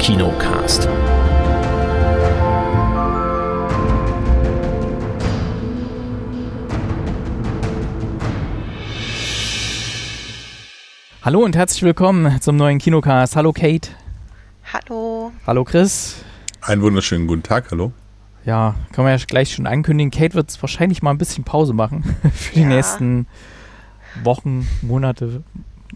[0.00, 0.88] Kinocast.
[11.22, 13.36] Hallo und herzlich willkommen zum neuen Kinocast.
[13.36, 13.90] Hallo Kate.
[14.72, 15.32] Hallo.
[15.46, 16.24] Hallo Chris.
[16.62, 17.92] Einen wunderschönen guten Tag, hallo.
[18.44, 20.10] Ja, können wir ja gleich schon ankündigen.
[20.10, 22.68] Kate wird wahrscheinlich mal ein bisschen Pause machen für die Ja.
[22.68, 23.26] nächsten
[24.24, 25.42] Wochen, Monate.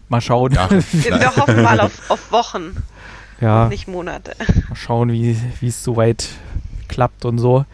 [0.09, 0.51] Mal schauen.
[0.53, 2.77] Ja, Wir, wir hoffen mal auf, auf Wochen,
[3.41, 4.35] Ja, nicht Monate.
[4.69, 6.29] mal schauen, wie es soweit
[6.87, 7.65] klappt und so.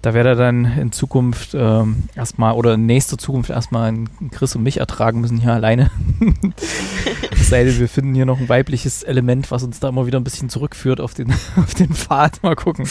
[0.00, 4.54] Da werde er dann in Zukunft ähm, erstmal oder in nächster Zukunft erstmal einen Chris
[4.54, 5.90] und mich ertragen müssen hier alleine.
[7.30, 10.20] Es sei denn, wir finden hier noch ein weibliches Element, was uns da immer wieder
[10.20, 12.42] ein bisschen zurückführt auf den, auf den Pfad.
[12.42, 12.86] Mal gucken.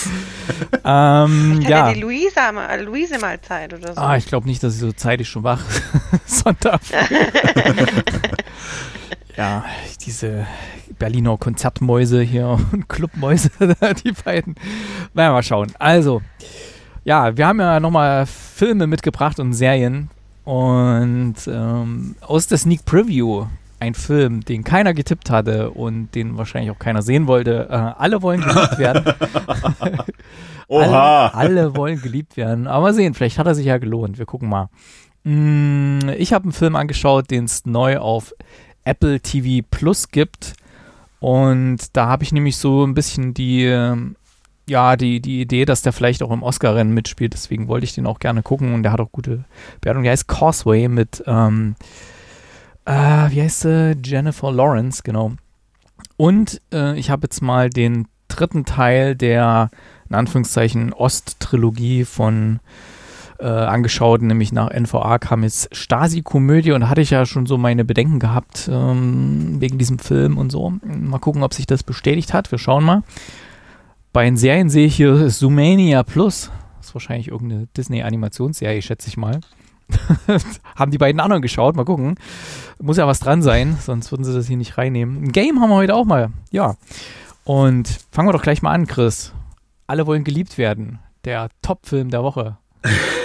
[0.84, 1.70] ähm, ja.
[1.70, 4.02] ja die Luisa mal, Luise mal Zeit oder so?
[4.02, 5.64] Ah, ich glaube nicht, dass sie so zeitig schon wach
[6.26, 6.82] Sonntag.
[9.36, 9.66] ja,
[10.04, 10.48] diese
[11.00, 13.50] Berliner Konzertmäuse hier und Clubmäuse,
[14.04, 14.56] die beiden.
[15.14, 15.72] Naja, mal schauen.
[15.80, 16.22] Also,
[17.04, 20.10] ja, wir haben ja nochmal Filme mitgebracht und Serien.
[20.44, 23.46] Und ähm, aus der Sneak Preview
[23.80, 27.68] ein Film, den keiner getippt hatte und den wahrscheinlich auch keiner sehen wollte.
[27.70, 29.04] Äh, alle wollen geliebt werden.
[30.68, 31.28] Oha!
[31.28, 32.68] Alle, alle wollen geliebt werden.
[32.68, 34.18] Aber mal sehen, vielleicht hat er sich ja gelohnt.
[34.18, 34.70] Wir gucken mal.
[35.24, 38.34] Mm, Ich habe einen Film angeschaut, den es neu auf
[38.84, 40.54] Apple TV Plus gibt.
[41.20, 44.16] Und da habe ich nämlich so ein bisschen die, ähm,
[44.68, 47.34] ja, die, die Idee, dass der vielleicht auch im Oscar-Rennen mitspielt.
[47.34, 48.74] Deswegen wollte ich den auch gerne gucken.
[48.74, 49.46] Und der hat auch gute
[49.82, 50.04] Bewertung.
[50.04, 51.76] Der heißt Causeway mit, ähm,
[52.86, 53.98] äh, wie heißt sie?
[54.04, 55.34] Jennifer Lawrence, genau.
[56.18, 59.70] Und äh, ich habe jetzt mal den dritten Teil der
[60.10, 62.60] in Anführungszeichen Ost-Trilogie von
[63.40, 67.86] äh, angeschaut, nämlich nach NVA kam jetzt Stasi-Komödie und hatte ich ja schon so meine
[67.86, 70.74] Bedenken gehabt ähm, wegen diesem Film und so.
[70.84, 72.52] Mal gucken, ob sich das bestätigt hat.
[72.52, 73.04] Wir schauen mal.
[74.14, 76.52] Bei den Serien sehe ich hier Zoomania Plus.
[76.78, 79.42] Das ist wahrscheinlich irgendeine Disney-Animationsserie, schätze ich mal.
[80.76, 81.76] haben die beiden anderen geschaut.
[81.76, 82.16] Mal gucken.
[82.82, 85.24] Muss ja was dran sein, sonst würden sie das hier nicht reinnehmen.
[85.24, 86.32] Ein Game haben wir heute auch mal.
[86.52, 86.76] Ja.
[87.44, 89.34] Und fangen wir doch gleich mal an, Chris.
[89.86, 91.00] Alle wollen geliebt werden.
[91.24, 92.58] Der Top-Film der Woche.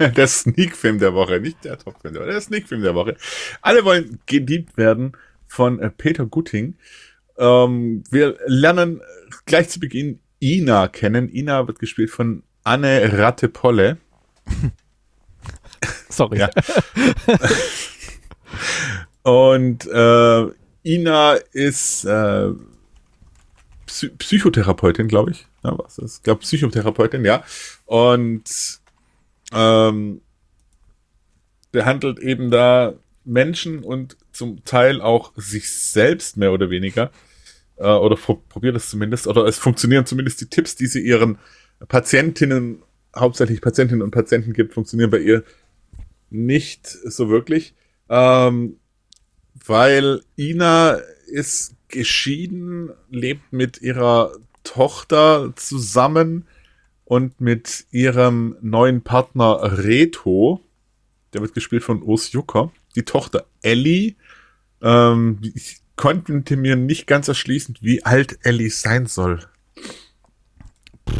[0.16, 3.16] Der Sneak-Film der Woche, nicht der Top-Film der Woche, der Sneak-Film der Woche.
[3.60, 5.12] Alle wollen geliebt werden
[5.46, 6.76] von äh, Peter Gutting.
[7.36, 9.02] Ähm, wir lernen
[9.44, 11.28] gleich zu Beginn Ina kennen.
[11.28, 13.98] Ina wird gespielt von Anne Rattepolle.
[16.08, 16.46] Sorry.
[19.22, 20.46] Und äh,
[20.82, 22.48] Ina ist äh,
[23.86, 25.46] Psy Psychotherapeutin, glaube ich.
[25.62, 26.18] Ja, was ist?
[26.18, 27.44] Ich glaube, Psychotherapeutin, ja.
[27.84, 28.79] Und
[29.52, 30.20] ähm,
[31.72, 32.94] behandelt eben da
[33.24, 37.10] Menschen und zum Teil auch sich selbst mehr oder weniger.
[37.76, 39.26] Äh, oder pro- probiert es zumindest.
[39.26, 41.38] Oder es funktionieren zumindest die Tipps, die sie ihren
[41.88, 42.82] Patientinnen,
[43.16, 45.44] hauptsächlich Patientinnen und Patienten gibt, funktionieren bei ihr
[46.30, 47.74] nicht so wirklich.
[48.08, 48.76] Ähm,
[49.66, 54.32] weil Ina ist geschieden, lebt mit ihrer
[54.62, 56.46] Tochter zusammen
[57.10, 60.60] und mit ihrem neuen Partner Reto,
[61.34, 64.14] der wird gespielt von Urs Jucker, die Tochter Ellie.
[64.80, 69.40] Ähm, ich konnte mir nicht ganz erschließen, wie alt Ellie sein soll.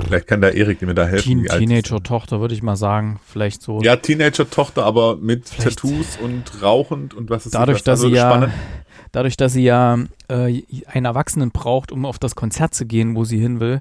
[0.04, 1.24] Vielleicht kann der Erik mir da helfen.
[1.24, 1.58] Teen sie.
[1.58, 3.18] Teenager-Tochter, würde ich mal sagen.
[3.26, 3.80] Vielleicht so.
[3.82, 8.14] Ja, Teenager-Tochter, aber mit Vielleicht- Tattoos und rauchend und was ist dadurch, dass Also sie
[8.14, 8.52] ja, spannend.
[9.10, 9.98] dadurch, dass sie ja
[10.28, 13.80] äh, einen Erwachsenen braucht, um auf das Konzert zu gehen, wo sie hin will,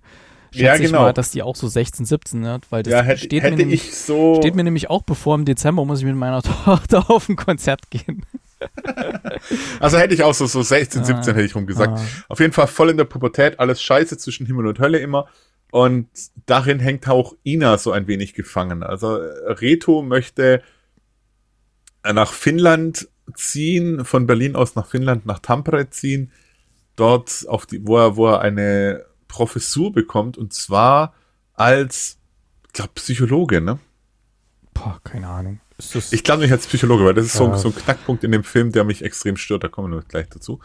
[0.51, 1.01] schätze Ja, ich genau.
[1.03, 3.63] mal, dass die auch so 16, 17 wird, weil das Ja, hätte, steht, hätte mir
[3.63, 4.35] nämlich, ich so.
[4.35, 7.89] steht mir nämlich auch bevor im Dezember muss ich mit meiner Tochter auf ein Konzert
[7.89, 8.25] gehen.
[9.79, 11.05] also hätte ich auch so, so 16, Ah.
[11.05, 11.97] 17 hätte ich rumgesagt.
[11.97, 12.05] Ah.
[12.27, 15.27] Auf jeden Fall voll in der Pubertät, alles scheiße zwischen Himmel und Hölle immer.
[15.71, 16.07] Und
[16.45, 18.81] darin hängt auch Ina so ein wenig gefangen.
[18.83, 20.61] Also äh, Reto möchte
[22.03, 26.31] äh, nach Finnland ziehen, von Berlin aus nach Finnland, nach Tampere ziehen,
[26.95, 31.13] dort auf die, wo er, wo er eine Professur bekommt, und zwar
[31.53, 32.17] als,
[32.67, 33.79] ich glaube, Psychologe, ne?
[34.73, 35.61] Boah, keine Ahnung.
[35.77, 37.57] Das, Ich glaube nicht als Psychologe, weil das ist so, Ja.
[37.57, 39.63] so ein Knackpunkt in dem Film, der mich extrem stört.
[39.63, 40.59] Da kommen wir gleich dazu.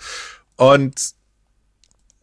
[0.57, 1.13] Und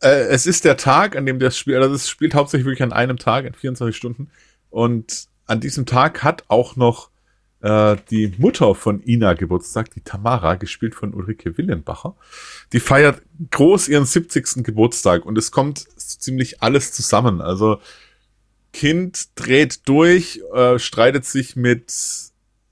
[0.02, 2.92] äh, es ist der Tag, an dem das Spiel, also es spielt hauptsächlich wirklich an
[2.92, 4.30] einem Tag, in 24 Stunden.
[4.70, 7.11] Und an diesem Tag hat auch noch
[7.62, 12.16] äh, die Mutter von Ina Geburtstag, die Tamara, gespielt von Ulrike Willenbacher.
[12.74, 13.22] Die feiert
[13.52, 14.63] groß ihren 70.
[14.63, 17.42] Geburtstag und es kommt ziemlich alles zusammen.
[17.42, 17.80] Also
[18.74, 21.94] Kind dreht durch, äh, streitet sich mit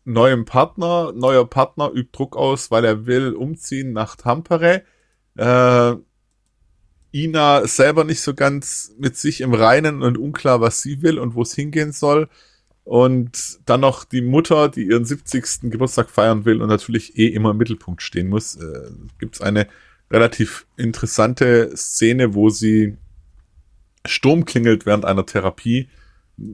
[0.06, 4.84] neuem Partner, neuer Partner übt Druck aus, weil er will umziehen nach Tampere.
[5.36, 5.96] Äh,
[7.12, 11.36] Ina selber nicht so ganz mit sich im Reinen und unklar, was sie will und
[11.36, 12.30] wo es hingehen soll.
[12.90, 15.70] Und dann noch die Mutter, die ihren 70.
[15.70, 18.56] Geburtstag feiern will und natürlich eh immer im Mittelpunkt stehen muss.
[18.56, 18.90] Äh,
[19.20, 19.68] Gibt es eine
[20.10, 22.98] relativ interessante Szene, wo sie
[24.08, 25.88] Sturm klingelt während einer Therapie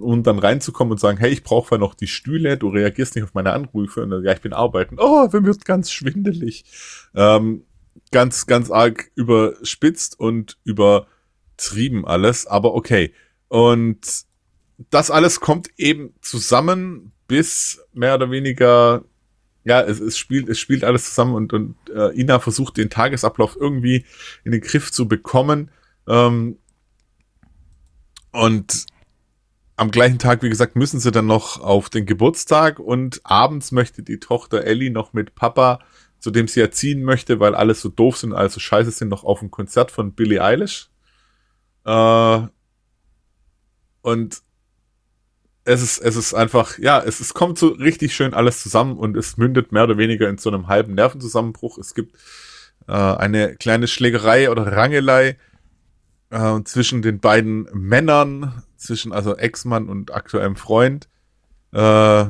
[0.01, 3.33] um dann reinzukommen und sagen, hey, ich brauche noch die Stühle, du reagierst nicht auf
[3.33, 4.97] meine Anrufe und dann, ja, ich bin arbeiten.
[4.99, 6.65] Oh, mir wird ganz schwindelig.
[7.15, 7.63] Ähm,
[8.11, 13.13] ganz, ganz arg überspitzt und übertrieben alles, aber okay.
[13.47, 14.25] Und
[14.89, 19.03] das alles kommt eben zusammen, bis mehr oder weniger,
[19.63, 23.55] ja, es, es spielt, es spielt alles zusammen und, und äh, Ina versucht den Tagesablauf
[23.59, 24.05] irgendwie
[24.43, 25.71] in den Griff zu bekommen.
[26.07, 26.57] Ähm,
[28.31, 28.85] und
[29.77, 34.03] am gleichen Tag, wie gesagt, müssen sie dann noch auf den Geburtstag und abends möchte
[34.03, 35.79] die Tochter Ellie noch mit Papa
[36.25, 39.43] zu dem sie erziehen möchte, weil alles so doof sind, also scheiße sind, noch auf
[39.43, 40.89] ein Konzert von Billie Eilish.
[41.85, 42.47] Äh,
[44.01, 44.41] und
[45.65, 49.17] es ist, es ist einfach, ja, es, es kommt so richtig schön alles zusammen und
[49.17, 51.79] es mündet mehr oder weniger in so einem halben Nervenzusammenbruch.
[51.79, 52.15] Es gibt
[52.87, 55.37] äh, eine kleine Schlägerei oder Rangelei
[56.29, 61.09] äh, zwischen den beiden Männern, zwischen also Ex-Mann und aktuellem Freund.
[61.71, 62.25] Äh,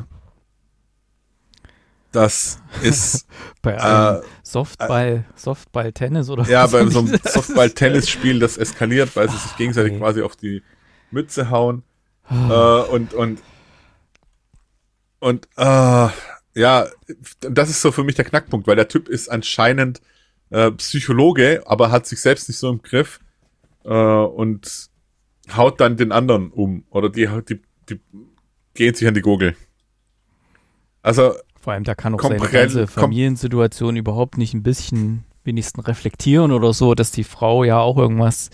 [2.13, 3.27] das ist
[3.61, 9.37] bei einem äh, Softball, Softball-Tennis oder Ja, bei so einem Softball-Tennis-Spiel, das eskaliert, weil sie
[9.37, 9.99] sich gegenseitig okay.
[9.99, 10.63] quasi auf die
[11.11, 11.83] Mütze hauen.
[12.29, 13.41] Äh, und, und,
[15.19, 16.07] und, äh,
[16.55, 16.87] ja,
[17.39, 20.01] das ist so für mich der Knackpunkt, weil der Typ ist anscheinend
[20.49, 23.19] äh, Psychologe, aber hat sich selbst nicht so im Griff
[23.83, 24.89] äh, und
[25.55, 26.85] haut dann den anderen um.
[26.89, 27.99] Oder die, die, die
[28.73, 29.55] gehen sich an die Gurgel.
[31.01, 36.51] Also vor allem, da kann auch seine ganze Familiensituation überhaupt nicht ein bisschen wenigstens reflektieren
[36.51, 38.49] oder so, dass die Frau ja auch irgendwas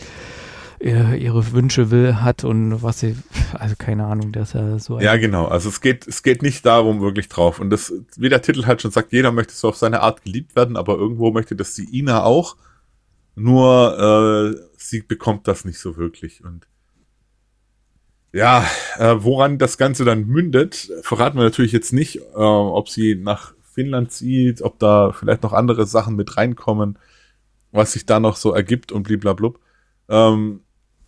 [0.82, 3.16] ihre Wünsche will, hat und was sie,
[3.54, 5.00] also keine Ahnung, dass er so.
[5.00, 5.46] Ja, genau.
[5.46, 7.60] Also es geht, es geht nicht darum wirklich drauf.
[7.60, 10.56] Und das, wie der Titel halt schon sagt, jeder möchte so auf seine Art geliebt
[10.56, 12.56] werden, aber irgendwo möchte das die Ina auch.
[13.36, 16.44] Nur äh, sie bekommt das nicht so wirklich.
[16.44, 16.68] Und
[18.34, 18.66] ja,
[18.98, 23.54] äh, woran das Ganze dann mündet, verraten wir natürlich jetzt nicht, äh, ob sie nach
[23.62, 26.98] Finnland zieht, ob da vielleicht noch andere Sachen mit reinkommen,
[27.72, 29.60] was sich da noch so ergibt und bliblablub.
[30.10, 30.62] Ähm,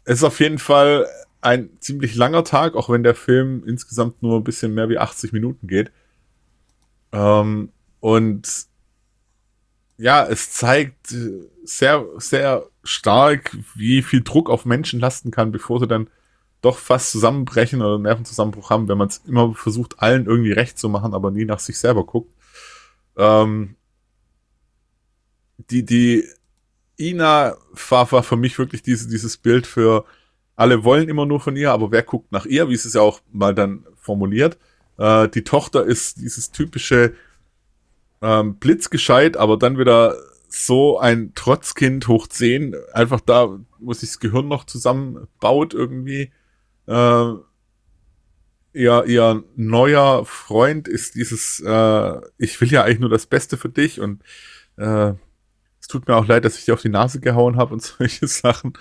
[0.06, 1.08] es ist auf jeden Fall
[1.42, 5.34] ein ziemlich langer Tag, auch wenn der Film insgesamt nur ein bisschen mehr wie 80
[5.34, 5.92] Minuten geht.
[7.12, 8.68] Ähm, und
[9.98, 11.16] ja, es zeigt
[11.64, 16.10] sehr, sehr stark, wie viel Druck auf Menschen lasten kann, bevor sie dann
[16.62, 20.90] doch fast zusammenbrechen oder Nervenzusammenbruch haben, wenn man es immer versucht, allen irgendwie recht zu
[20.90, 22.34] machen, aber nie nach sich selber guckt.
[23.18, 23.76] Ähm,
[25.70, 26.28] die, die
[27.00, 27.56] Ina
[27.90, 30.06] war, war für mich wirklich diese, dieses Bild für
[30.56, 33.02] alle wollen immer nur von ihr, aber wer guckt nach ihr, wie es es ja
[33.02, 34.58] auch mal dann formuliert.
[34.98, 37.16] Äh, die Tochter ist dieses typische
[38.22, 40.16] ähm, Blitzgescheit, aber dann wieder
[40.48, 46.32] so ein Trotzkind hoch 10, einfach da, wo sich das Gehirn noch zusammenbaut irgendwie
[46.88, 47.34] äh,
[48.74, 53.70] ihr, ihr neuer Freund ist dieses, äh, ich will ja eigentlich nur das Beste für
[53.70, 54.22] dich und
[54.78, 55.14] äh,
[55.84, 58.26] es tut mir auch leid, dass ich dir auf die Nase gehauen habe und solche
[58.26, 58.72] Sachen.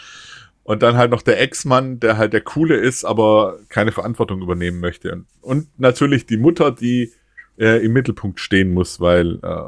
[0.62, 4.78] Und dann halt noch der Ex-Mann, der halt der Coole ist, aber keine Verantwortung übernehmen
[4.78, 5.10] möchte.
[5.10, 7.12] Und, und natürlich die Mutter, die
[7.58, 9.62] äh, im Mittelpunkt stehen muss, weil äh,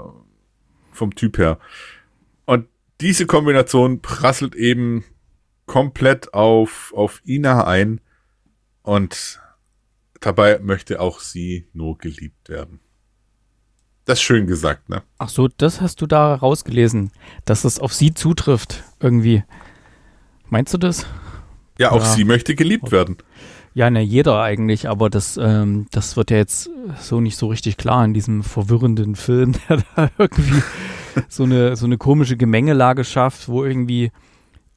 [0.93, 1.59] vom Typ her.
[2.45, 2.69] Und
[3.01, 5.05] diese Kombination prasselt eben
[5.67, 8.01] komplett auf, auf Ina ein.
[8.83, 9.41] Und
[10.21, 12.79] dabei möchte auch sie nur geliebt werden.
[14.05, 15.03] Das ist schön gesagt, ne?
[15.19, 17.11] Ach so, das hast du da rausgelesen,
[17.47, 19.45] dass es auf sie zutrifft, irgendwie.
[20.51, 21.07] Meinst du das?
[21.79, 22.05] Ja, auch ja.
[22.05, 23.17] sie möchte geliebt werden.
[23.73, 26.71] Ja, ne, jeder eigentlich, aber das, ähm, das wird ja jetzt
[27.01, 30.63] so nicht so richtig klar in diesem verwirrenden Film, der da irgendwie
[31.29, 34.13] so eine, so eine komische Gemengelage schafft, wo irgendwie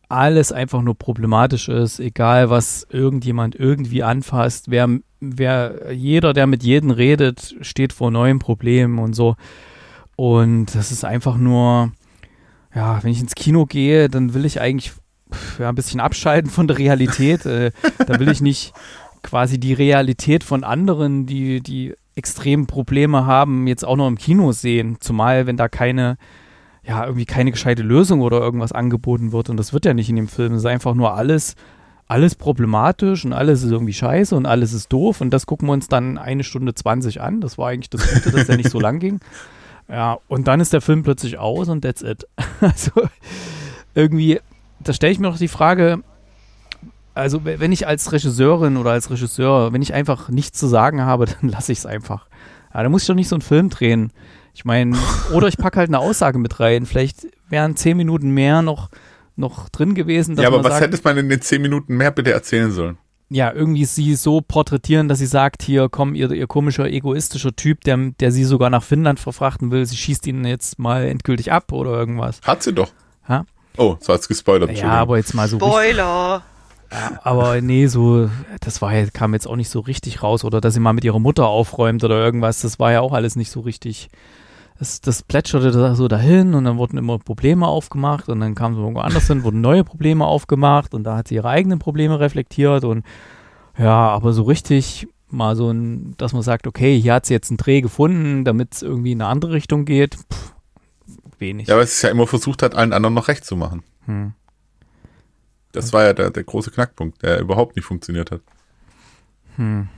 [0.09, 4.71] alles einfach nur problematisch ist, egal was irgendjemand irgendwie anfasst.
[4.71, 9.35] Wer, wer, jeder, der mit jedem redet, steht vor neuen Problemen und so.
[10.15, 11.91] Und das ist einfach nur,
[12.73, 14.93] ja, wenn ich ins Kino gehe, dann will ich eigentlich
[15.59, 17.45] ja, ein bisschen abschalten von der Realität.
[17.45, 17.71] äh,
[18.05, 18.73] da will ich nicht
[19.23, 24.51] quasi die Realität von anderen, die, die extrem Probleme haben, jetzt auch noch im Kino
[24.51, 24.97] sehen.
[24.99, 26.17] Zumal, wenn da keine
[26.87, 29.49] ja, irgendwie keine gescheite Lösung oder irgendwas angeboten wird.
[29.49, 30.53] Und das wird ja nicht in dem Film.
[30.53, 31.55] Es ist einfach nur alles,
[32.07, 35.21] alles problematisch und alles ist irgendwie scheiße und alles ist doof.
[35.21, 37.41] Und das gucken wir uns dann eine Stunde 20 an.
[37.41, 39.19] Das war eigentlich das Gute, dass der nicht so lang ging.
[39.89, 42.27] Ja, und dann ist der Film plötzlich aus und that's it.
[42.59, 42.91] Also
[43.95, 44.41] irgendwie,
[44.81, 46.03] da stelle ich mir noch die Frage,
[47.13, 51.25] also wenn ich als Regisseurin oder als Regisseur, wenn ich einfach nichts zu sagen habe,
[51.41, 52.27] dann lasse ich es einfach.
[52.73, 54.11] Ja, da muss ich doch nicht so einen Film drehen.
[54.53, 54.97] Ich meine,
[55.33, 56.85] oder ich packe halt eine Aussage mit rein.
[56.85, 58.89] Vielleicht wären zehn Minuten mehr noch,
[59.37, 60.35] noch drin gewesen.
[60.35, 62.97] ja, aber was sagt, hättest man in den zehn Minuten mehr bitte erzählen sollen?
[63.29, 67.83] Ja, irgendwie sie so porträtieren, dass sie sagt, hier, komm, ihr, ihr komischer, egoistischer Typ,
[67.83, 71.73] der, der sie sogar nach Finnland verfrachten will, sie schießt ihn jetzt mal endgültig ab
[71.73, 72.39] oder irgendwas.
[72.43, 72.91] Hat sie doch.
[73.27, 73.45] Ha?
[73.75, 74.71] Oh, so hat's gespoilert.
[74.71, 75.57] Ja, aber jetzt mal so.
[75.57, 76.41] Spoiler!
[76.91, 78.29] Ja, aber nee, so,
[78.61, 80.45] das war kam jetzt auch nicht so richtig raus.
[80.45, 83.35] Oder dass sie mal mit ihrer Mutter aufräumt oder irgendwas, das war ja auch alles
[83.35, 84.09] nicht so richtig.
[84.79, 88.81] Das, das plätscherte so dahin und dann wurden immer Probleme aufgemacht und dann kam sie
[88.81, 92.83] irgendwo anders hin, wurden neue Probleme aufgemacht und da hat sie ihre eigenen Probleme reflektiert
[92.83, 93.03] und
[93.77, 97.49] ja, aber so richtig mal so ein, dass man sagt, okay, hier hat sie jetzt
[97.49, 100.53] einen Dreh gefunden, damit es irgendwie in eine andere Richtung geht, pff,
[101.39, 101.67] wenig.
[101.67, 103.83] Ja, weil es ja immer versucht hat, allen anderen noch recht zu machen.
[104.05, 104.33] Hm.
[105.71, 108.41] Das war ja der, der große Knackpunkt, der überhaupt nicht funktioniert hat.
[109.55, 109.89] Hm.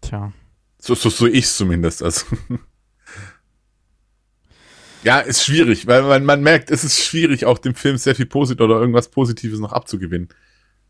[0.00, 0.32] Tja.
[0.78, 2.02] So, so, so ich zumindest.
[2.02, 2.26] Also.
[5.04, 8.26] Ja, ist schwierig, weil man, man merkt, es ist schwierig, auch dem Film sehr viel
[8.26, 10.28] Posit oder irgendwas Positives noch abzugewinnen.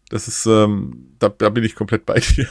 [0.08, 2.48] Das ist, ähm, da, da bin ich komplett bei dir.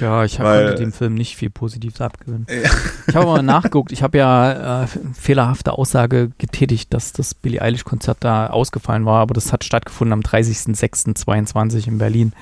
[0.00, 2.46] Ja, ich habe dem Film nicht viel Positives abgewinnen.
[2.48, 2.70] Ja.
[3.06, 8.18] Ich habe mal nachgeguckt, ich habe ja äh, fehlerhafte Aussage getätigt, dass das Billie Eilish-Konzert
[8.20, 12.32] da ausgefallen war, aber das hat stattgefunden am 30.06.22 in Berlin.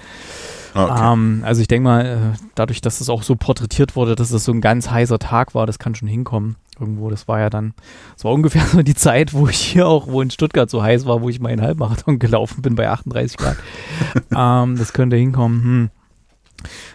[0.75, 1.13] Ah, okay.
[1.13, 4.45] Ähm, also ich denke mal, äh, dadurch, dass es auch so porträtiert wurde, dass es
[4.45, 6.57] so ein ganz heißer Tag war, das kann schon hinkommen.
[6.81, 7.75] Irgendwo, das war ja dann,
[8.15, 11.07] das war ungefähr so die Zeit, wo ich hier auch, wo in Stuttgart so heiß
[11.07, 13.57] war, wo ich meinen Halbmarathon gelaufen bin bei 38 Grad.
[14.37, 15.63] ähm, das könnte hinkommen.
[15.63, 15.91] Hm.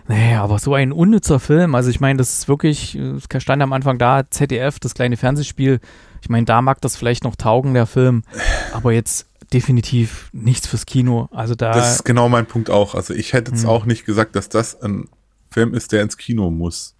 [0.08, 1.76] Nee, aber so ein unnützer Film.
[1.76, 5.82] Also ich meine, das ist wirklich, es stand am Anfang da, ZDF, das kleine Fernsehspiel.
[6.22, 8.24] Ich meine, da mag das vielleicht noch taugen, der Film.
[8.72, 11.30] Aber jetzt definitiv nichts fürs Kino.
[11.32, 11.74] Also da.
[11.74, 12.96] Das ist genau mein Punkt auch.
[12.96, 13.70] Also ich hätte jetzt hm.
[13.70, 15.10] auch nicht gesagt, dass das ein
[15.50, 16.96] Film ist, der ins Kino muss.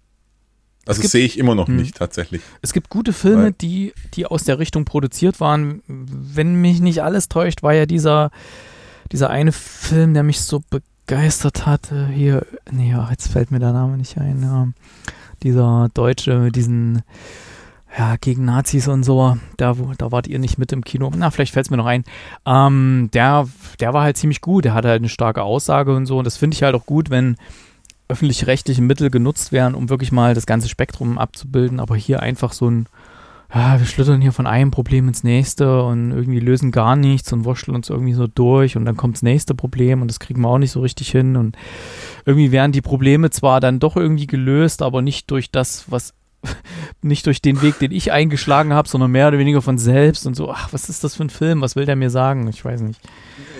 [0.86, 1.76] Also das sehe ich immer noch hm.
[1.76, 2.40] nicht tatsächlich.
[2.62, 5.82] Es gibt gute Filme, die, die aus der Richtung produziert waren.
[5.86, 8.30] Wenn mich nicht alles täuscht, war ja dieser,
[9.12, 12.06] dieser eine Film, der mich so begeistert begeistert hatte.
[12.08, 14.42] Hier, nee, jetzt fällt mir der Name nicht ein.
[14.42, 14.68] Ja,
[15.42, 17.02] dieser Deutsche mit diesen,
[17.96, 19.36] ja, gegen Nazis und so.
[19.56, 21.10] Da, da wart ihr nicht mit im Kino.
[21.16, 22.04] Na, vielleicht fällt es mir noch ein.
[22.44, 23.48] Ähm, der,
[23.80, 24.64] der war halt ziemlich gut.
[24.64, 26.18] Der hatte halt eine starke Aussage und so.
[26.18, 27.36] Und das finde ich halt auch gut, wenn
[28.08, 31.80] öffentlich-rechtliche Mittel genutzt werden, um wirklich mal das ganze Spektrum abzubilden.
[31.80, 32.88] Aber hier einfach so ein
[33.54, 37.44] ja, wir schlittern hier von einem Problem ins nächste und irgendwie lösen gar nichts und
[37.44, 40.48] wurschteln uns irgendwie so durch und dann kommt das nächste Problem und das kriegen wir
[40.48, 41.56] auch nicht so richtig hin und
[42.26, 46.12] irgendwie werden die Probleme zwar dann doch irgendwie gelöst, aber nicht durch das, was
[47.02, 50.34] nicht durch den Weg, den ich eingeschlagen habe, sondern mehr oder weniger von selbst und
[50.34, 51.60] so, ach, was ist das für ein Film?
[51.60, 52.48] Was will der mir sagen?
[52.48, 53.00] Ich weiß nicht.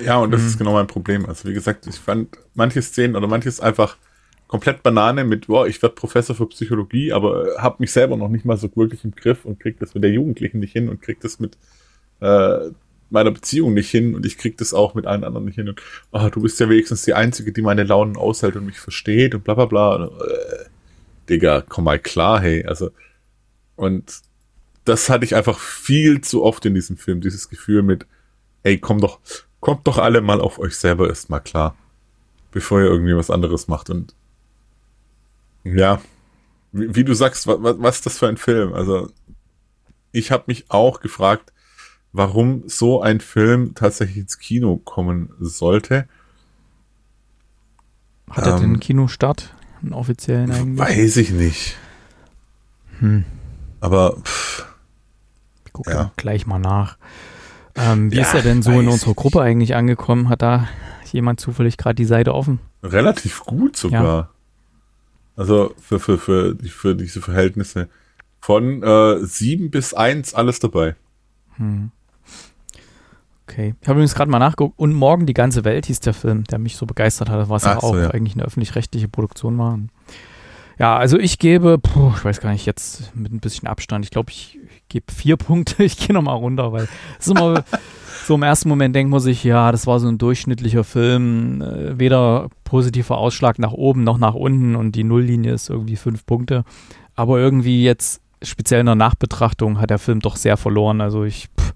[0.04, 0.46] Ja, und das mhm.
[0.46, 1.26] ist genau mein Problem.
[1.26, 3.96] Also wie gesagt, ich fand manche Szenen oder manches einfach
[4.46, 8.44] komplett Banane mit, boah, ich werde Professor für Psychologie, aber habe mich selber noch nicht
[8.44, 11.20] mal so wirklich im Griff und krieg das mit der Jugendlichen nicht hin und krieg
[11.20, 11.58] das mit
[12.20, 12.70] äh,
[13.10, 15.68] meiner Beziehung nicht hin und ich krieg das auch mit allen anderen nicht hin.
[15.68, 15.80] Und
[16.12, 19.44] oh, du bist ja wenigstens die Einzige, die meine Launen aushält und mich versteht und
[19.44, 19.96] bla bla bla.
[19.96, 20.57] Und, äh,
[21.28, 22.64] Digga, komm mal klar, hey.
[22.64, 22.90] Also,
[23.76, 24.22] und
[24.84, 28.06] das hatte ich einfach viel zu oft in diesem Film, dieses Gefühl mit,
[28.62, 29.20] ey, komm doch,
[29.60, 31.76] kommt doch alle mal auf euch selber erstmal klar,
[32.50, 33.90] bevor ihr irgendwie was anderes macht.
[33.90, 34.14] Und
[35.64, 36.00] ja,
[36.72, 38.72] wie, wie du sagst, was, was ist das für ein Film?
[38.72, 39.10] Also,
[40.12, 41.52] ich habe mich auch gefragt,
[42.12, 46.08] warum so ein Film tatsächlich ins Kino kommen sollte.
[48.30, 49.54] Hat er ähm, den Kinostart?
[49.82, 50.78] Einen offiziellen eigentlich?
[50.78, 51.76] Weiß ich nicht.
[52.98, 53.24] Hm.
[53.80, 54.66] Aber pff,
[55.66, 56.12] ich gucke ja.
[56.16, 56.96] gleich mal nach.
[57.76, 60.28] Ähm, wie ja, ist er denn so in unserer Gruppe eigentlich angekommen?
[60.28, 60.68] Hat da
[61.12, 62.58] jemand zufällig gerade die Seite offen?
[62.82, 64.02] Relativ gut sogar.
[64.02, 64.28] Ja.
[65.36, 67.88] Also für, für, für, für diese Verhältnisse.
[68.40, 70.96] Von äh, 7 bis 1 alles dabei.
[71.56, 71.92] Hm.
[73.48, 73.74] Okay.
[73.80, 74.78] Ich habe übrigens gerade mal nachgeguckt.
[74.78, 77.78] Und Morgen die ganze Welt hieß der Film, der mich so begeistert hat, was ja
[77.78, 78.10] auch ja.
[78.10, 79.78] eigentlich eine öffentlich-rechtliche Produktion war.
[80.78, 84.12] Ja, also ich gebe, puh, ich weiß gar nicht, jetzt mit ein bisschen Abstand, ich
[84.12, 85.82] glaube, ich, ich gebe vier Punkte.
[85.82, 86.88] Ich gehe nochmal runter, weil
[87.18, 87.64] es ist immer
[88.26, 91.98] so im ersten Moment denkt man sich, ja, das war so ein durchschnittlicher Film, äh,
[91.98, 96.64] weder positiver Ausschlag nach oben noch nach unten und die Nulllinie ist irgendwie fünf Punkte.
[97.16, 101.00] Aber irgendwie jetzt, speziell in der Nachbetrachtung, hat der Film doch sehr verloren.
[101.00, 101.72] Also ich, pff,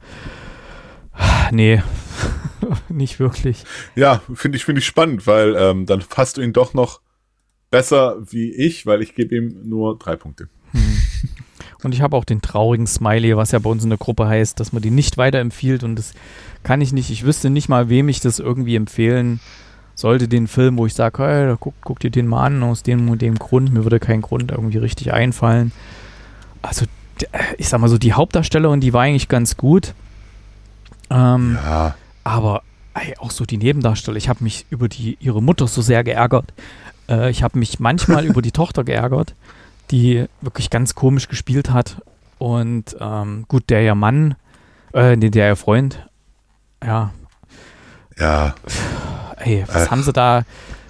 [1.51, 1.83] nee,
[2.89, 3.65] nicht wirklich.
[3.95, 7.01] Ja, finde ich, finde ich spannend, weil ähm, dann fasst du ihn doch noch
[7.71, 10.49] besser wie ich, weil ich gebe ihm nur drei Punkte.
[10.73, 11.03] Hm.
[11.83, 14.61] Und ich habe auch den traurigen Smiley, was ja bei uns in der Gruppe heißt,
[14.61, 15.83] dass man die nicht weiterempfiehlt.
[15.83, 16.15] Und das
[16.63, 17.11] kann ich nicht.
[17.11, 19.41] Ich wüsste nicht mal, wem ich das irgendwie empfehlen
[19.95, 23.11] sollte, den Film, wo ich sage, hey, guck, guck dir den mal an, aus dem
[23.11, 23.73] und dem Grund.
[23.73, 25.73] Mir würde kein Grund irgendwie richtig einfallen.
[26.63, 26.87] Also,
[27.59, 29.95] ich sag mal so, die Hauptdarstellerin, die war eigentlich ganz gut.
[31.11, 31.95] Ähm, Ja.
[32.25, 32.63] aber
[32.95, 36.53] ey, auch so die Nebendarsteller, ich habe mich über die, ihre Mutter so sehr geärgert.
[37.09, 39.35] Äh, ich habe mich manchmal über die Tochter geärgert,
[39.91, 41.97] die wirklich ganz komisch gespielt hat.
[42.39, 44.35] Und ähm, gut, der ihr Mann,
[44.95, 46.07] äh, nee, der ihr Freund,
[46.85, 47.13] ja,
[48.19, 48.55] Ja.
[49.37, 49.91] ey, was Äh.
[49.91, 50.43] haben sie da?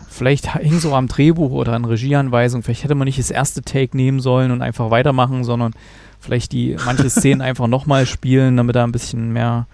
[0.08, 2.62] Vielleicht hing so am Drehbuch oder an Regieanweisung.
[2.62, 5.72] Vielleicht hätte man nicht das erste Take nehmen sollen und einfach weitermachen, sondern
[6.20, 9.66] vielleicht die manche Szenen einfach nochmal spielen, damit da ein bisschen mehr.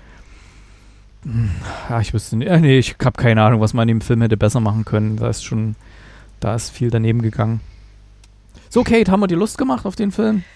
[1.24, 1.50] Hm,
[1.88, 2.48] Ja, ich wüsste nicht.
[2.48, 5.16] Äh, nee, ich habe keine Ahnung, was man in dem Film hätte besser machen können.
[5.16, 5.74] Da ist schon,
[6.40, 7.60] da ist viel daneben gegangen.
[8.70, 10.44] So, Kate, haben wir dir Lust gemacht auf den Film?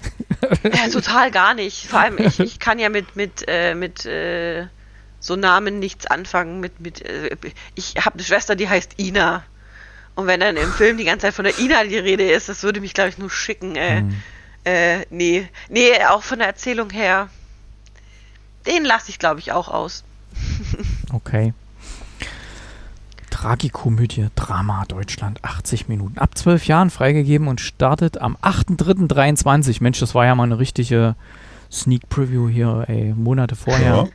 [0.74, 1.86] Ja, total gar nicht.
[1.86, 4.66] Vor allem, ich, ich kann ja mit, mit, äh, mit äh,
[5.20, 6.58] so Namen nichts anfangen.
[6.60, 7.30] Mit, mit, äh,
[7.76, 9.44] ich habe eine Schwester, die heißt Ina.
[10.14, 12.62] Und wenn dann im Film die ganze Zeit von der Ina die Rede ist, das
[12.64, 13.76] würde mich, glaube ich, nur schicken.
[13.76, 14.14] Äh, Hm.
[14.64, 15.48] äh, nee.
[15.68, 17.28] Nee, auch von der Erzählung her.
[18.66, 20.04] Den lasse ich, glaube ich, auch aus.
[21.12, 21.52] Okay.
[23.30, 26.18] Tragikomödie, Drama Deutschland, 80 Minuten.
[26.18, 29.82] Ab 12 Jahren freigegeben und startet am 8.3.23.
[29.82, 31.16] Mensch, das war ja mal eine richtige
[31.70, 33.96] Sneak Preview hier, ey, Monate vorher.
[33.96, 34.08] Ja.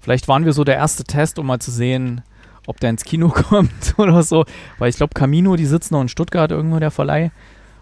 [0.00, 2.22] Vielleicht waren wir so der erste Test, um mal zu sehen,
[2.66, 4.44] ob der ins Kino kommt oder so.
[4.78, 7.30] Weil ich glaube, Camino, die sitzen noch in Stuttgart irgendwo, der Verleih.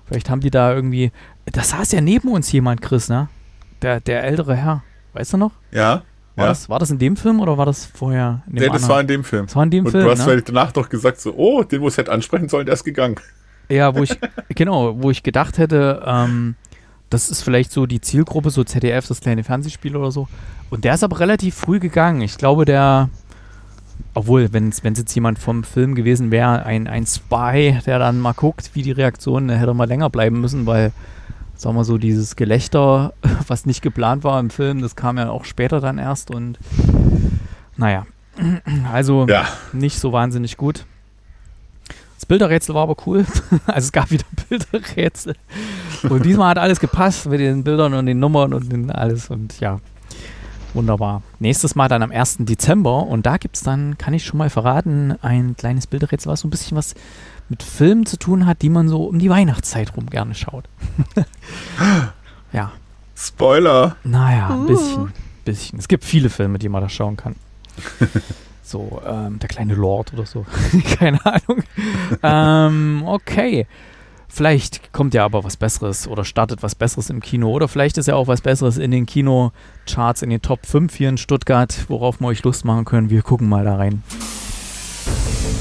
[0.06, 1.12] Vielleicht haben die da irgendwie.
[1.46, 3.28] Da saß ja neben uns jemand, Chris, ne?
[3.82, 4.82] Der, der ältere Herr.
[5.12, 5.52] Weißt du noch?
[5.70, 6.02] Ja.
[6.36, 6.50] War, ja.
[6.50, 9.00] das, war das in dem Film oder war das vorher in dem Nee, das war
[9.00, 9.46] in dem Film.
[9.46, 10.24] Das war in dem Und Film, du hast ne?
[10.24, 13.16] vielleicht danach doch gesagt, so, oh, den, wo es hätte ansprechen sollen, der ist gegangen.
[13.68, 14.16] Ja, wo ich,
[14.54, 16.54] genau, wo ich gedacht hätte, ähm,
[17.10, 20.28] das ist vielleicht so die Zielgruppe, so ZDF, das kleine Fernsehspiel oder so.
[20.70, 22.22] Und der ist aber relativ früh gegangen.
[22.22, 23.10] Ich glaube, der,
[24.14, 28.32] obwohl, wenn es jetzt jemand vom Film gewesen wäre, ein, ein Spy, der dann mal
[28.32, 30.92] guckt, wie die Reaktionen, hätte mal länger bleiben müssen, weil,
[31.60, 33.12] sagen wir so, dieses Gelächter,
[33.46, 36.58] was nicht geplant war im Film, das kam ja auch später dann erst und
[37.76, 38.06] naja.
[38.92, 39.44] Also Ja.
[39.72, 40.86] nicht so wahnsinnig gut.
[42.16, 43.26] Das Bilderrätsel war aber cool.
[43.66, 45.34] Also es gab wieder Bilderrätsel.
[46.08, 49.28] Und diesmal hat alles gepasst mit den Bildern und den Nummern und den alles.
[49.28, 49.78] Und ja,
[50.72, 51.22] wunderbar.
[51.40, 52.38] Nächstes Mal dann am 1.
[52.40, 53.06] Dezember.
[53.06, 56.48] Und da gibt es dann, kann ich schon mal verraten, ein kleines Bilderrätsel, was so
[56.48, 56.94] ein bisschen was
[57.50, 60.64] mit Filmen zu tun hat, die man so um die Weihnachtszeit rum gerne schaut.
[62.52, 62.72] ja,
[63.16, 63.96] Spoiler.
[64.04, 64.66] naja, ein Uh.
[64.66, 65.12] bisschen,
[65.44, 65.78] bisschen.
[65.78, 67.36] Es gibt viele Filme, die man da schauen kann.
[68.62, 70.46] So, ähm, der kleine Lord oder so.
[70.96, 71.64] Keine Ahnung.
[72.22, 73.66] ähm, okay.
[74.28, 77.50] Vielleicht kommt ja aber was Besseres oder startet was Besseres im Kino.
[77.50, 81.08] Oder vielleicht ist ja auch was Besseres in den Kinocharts, in den Top 5 hier
[81.08, 83.10] in Stuttgart, worauf wir euch Lust machen können.
[83.10, 84.04] Wir gucken mal da rein.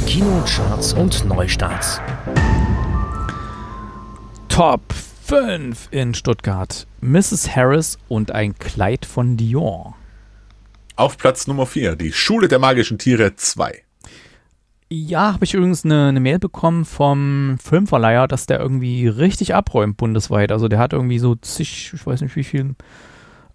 [0.10, 2.02] Kinocharts und Neustarts.
[4.48, 6.88] Top 5 in Stuttgart.
[7.00, 7.56] Mrs.
[7.56, 9.96] Harris und ein Kleid von Dior.
[10.96, 13.84] Auf Platz Nummer 4, die Schule der magischen Tiere 2.
[14.90, 19.98] Ja, habe ich übrigens eine, eine Mail bekommen vom Filmverleiher, dass der irgendwie richtig abräumt
[19.98, 20.52] bundesweit.
[20.52, 22.74] Also der hat irgendwie so zig, ich weiß nicht wie viel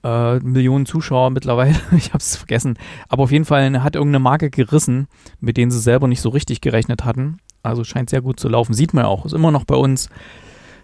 [0.05, 1.75] äh, Millionen Zuschauer mittlerweile.
[1.97, 2.79] ich habe es vergessen.
[3.09, 5.09] Aber auf jeden Fall hat irgendeine Marke gerissen,
[5.41, 7.39] mit denen sie selber nicht so richtig gerechnet hatten.
[7.63, 8.75] Also scheint sehr gut zu laufen.
[8.75, 9.25] Sieht man auch.
[9.25, 10.11] Ist immer noch bei uns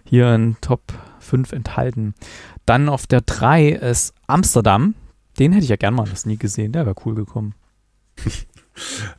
[0.03, 0.81] hier in Top
[1.19, 2.15] 5 enthalten.
[2.65, 4.95] Dann auf der 3 ist Amsterdam.
[5.39, 6.71] Den hätte ich ja gern mal das nie gesehen.
[6.71, 7.53] Der wäre cool gekommen.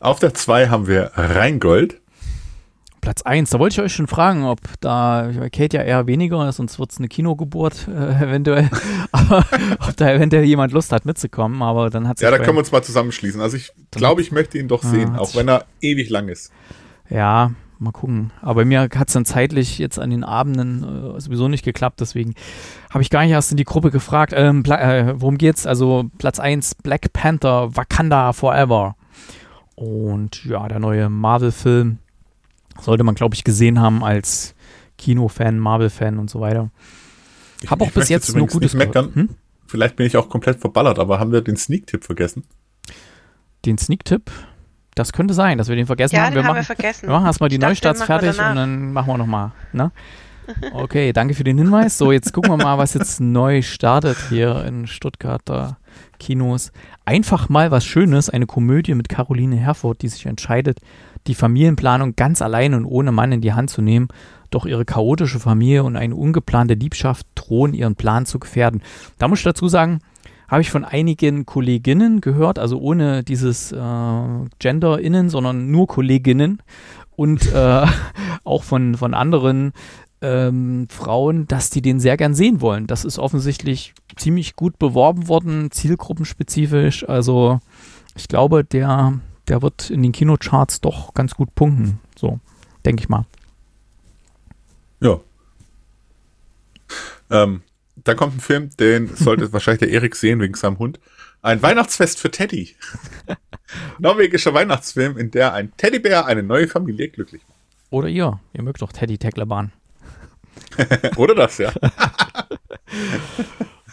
[0.00, 2.01] Auf der 2 haben wir Rheingold.
[3.02, 6.06] Platz 1, da wollte ich euch schon fragen, ob da, ich meine, Kate ja eher
[6.06, 8.70] weniger, sonst wird es eine Kinogeburt äh, eventuell,
[9.12, 9.44] aber
[9.80, 12.70] ob da eventuell jemand Lust hat mitzukommen, aber dann hat Ja, da können wir uns
[12.70, 13.40] mal zusammenschließen.
[13.40, 16.52] Also ich glaube, ich möchte ihn doch Ah, sehen, auch wenn er ewig lang ist.
[17.10, 18.30] Ja, mal gucken.
[18.40, 21.98] Aber bei mir hat es dann zeitlich jetzt an den Abenden äh, sowieso nicht geklappt,
[22.00, 22.34] deswegen
[22.90, 25.66] habe ich gar nicht erst in die Gruppe gefragt, ähm, äh, worum geht's?
[25.66, 28.94] Also Platz 1, Black Panther, Wakanda Forever.
[29.74, 31.98] Und ja, der neue Marvel-Film
[32.80, 34.54] sollte man, glaube ich, gesehen haben als
[34.98, 36.70] Kinofan, Marvel-Fan und so weiter.
[37.62, 39.10] Ich- Hab auch ich bis jetzt nur Gutes meckern.
[39.14, 39.28] Hm?
[39.66, 42.44] Vielleicht bin ich auch komplett verballert, aber haben wir den Sneak-Tipp vergessen?
[43.64, 44.30] Den Sneak-Tipp,
[44.94, 46.32] das könnte sein, dass wir den vergessen Ja, haben.
[46.32, 47.08] den Wir haben wir machen, vergessen.
[47.08, 49.52] wir machen erstmal die Neustarts wir fertig und dann machen wir nochmal.
[49.72, 49.92] Ne?
[50.72, 51.96] Okay, danke für den Hinweis.
[51.96, 55.78] So, jetzt gucken wir mal, was jetzt neu startet hier in Stuttgarter
[56.18, 56.72] Kinos.
[57.04, 60.80] Einfach mal was Schönes, eine Komödie mit Caroline Herford, die sich entscheidet,
[61.26, 64.08] die Familienplanung ganz allein und ohne Mann in die Hand zu nehmen.
[64.50, 68.82] Doch ihre chaotische Familie und eine ungeplante Liebschaft drohen ihren Plan zu gefährden.
[69.18, 70.00] Da muss ich dazu sagen,
[70.48, 73.76] habe ich von einigen Kolleginnen gehört, also ohne dieses äh,
[74.58, 76.62] Gender-Innen, sondern nur Kolleginnen
[77.16, 77.86] und äh,
[78.44, 79.72] auch von, von anderen
[80.20, 82.86] ähm, Frauen, dass die den sehr gern sehen wollen.
[82.86, 87.08] Das ist offensichtlich ziemlich gut beworben worden, zielgruppenspezifisch.
[87.08, 87.60] Also
[88.14, 89.14] ich glaube, der,
[89.52, 92.00] der wird in den Kinocharts doch ganz gut punkten.
[92.16, 92.40] So,
[92.86, 93.26] denke ich mal.
[95.00, 95.20] Ja.
[97.28, 97.60] Ähm,
[97.96, 101.00] da kommt ein Film, den sollte wahrscheinlich der Erik sehen wegen seinem Hund.
[101.42, 102.74] Ein Weihnachtsfest für Teddy.
[103.98, 107.58] Norwegischer Weihnachtsfilm, in der ein Teddybär eine neue Familie glücklich macht.
[107.90, 108.40] Oder ihr.
[108.54, 109.70] Ihr mögt doch Teddy Tecklerbahn.
[111.16, 111.70] Oder das, ja.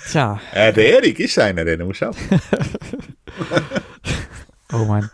[0.10, 0.40] Tja.
[0.54, 2.16] Äh, der Erik ist einer, der muss auch.
[4.74, 5.10] Oh Mann.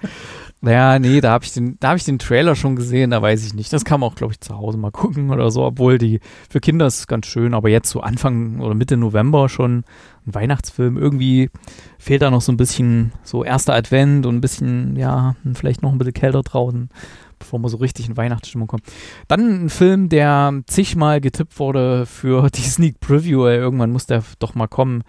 [0.62, 3.46] Naja, nee, da habe ich, den, da hab ich den Trailer schon gesehen, da weiß
[3.46, 3.72] ich nicht.
[3.72, 6.60] Das kann man auch, glaube ich, zu Hause mal gucken oder so, obwohl die für
[6.60, 9.84] Kinder ist ganz schön, aber jetzt so Anfang oder Mitte November schon
[10.26, 10.98] ein Weihnachtsfilm.
[10.98, 11.52] Irgendwie
[12.00, 15.92] fehlt da noch so ein bisschen so erster Advent und ein bisschen, ja, vielleicht noch
[15.92, 16.90] ein bisschen kälter draußen,
[17.38, 18.86] bevor man so richtig in Weihnachtsstimmung kommt.
[19.28, 24.56] Dann ein Film, der zigmal getippt wurde für die Sneak Preview, irgendwann muss der doch
[24.56, 25.04] mal kommen.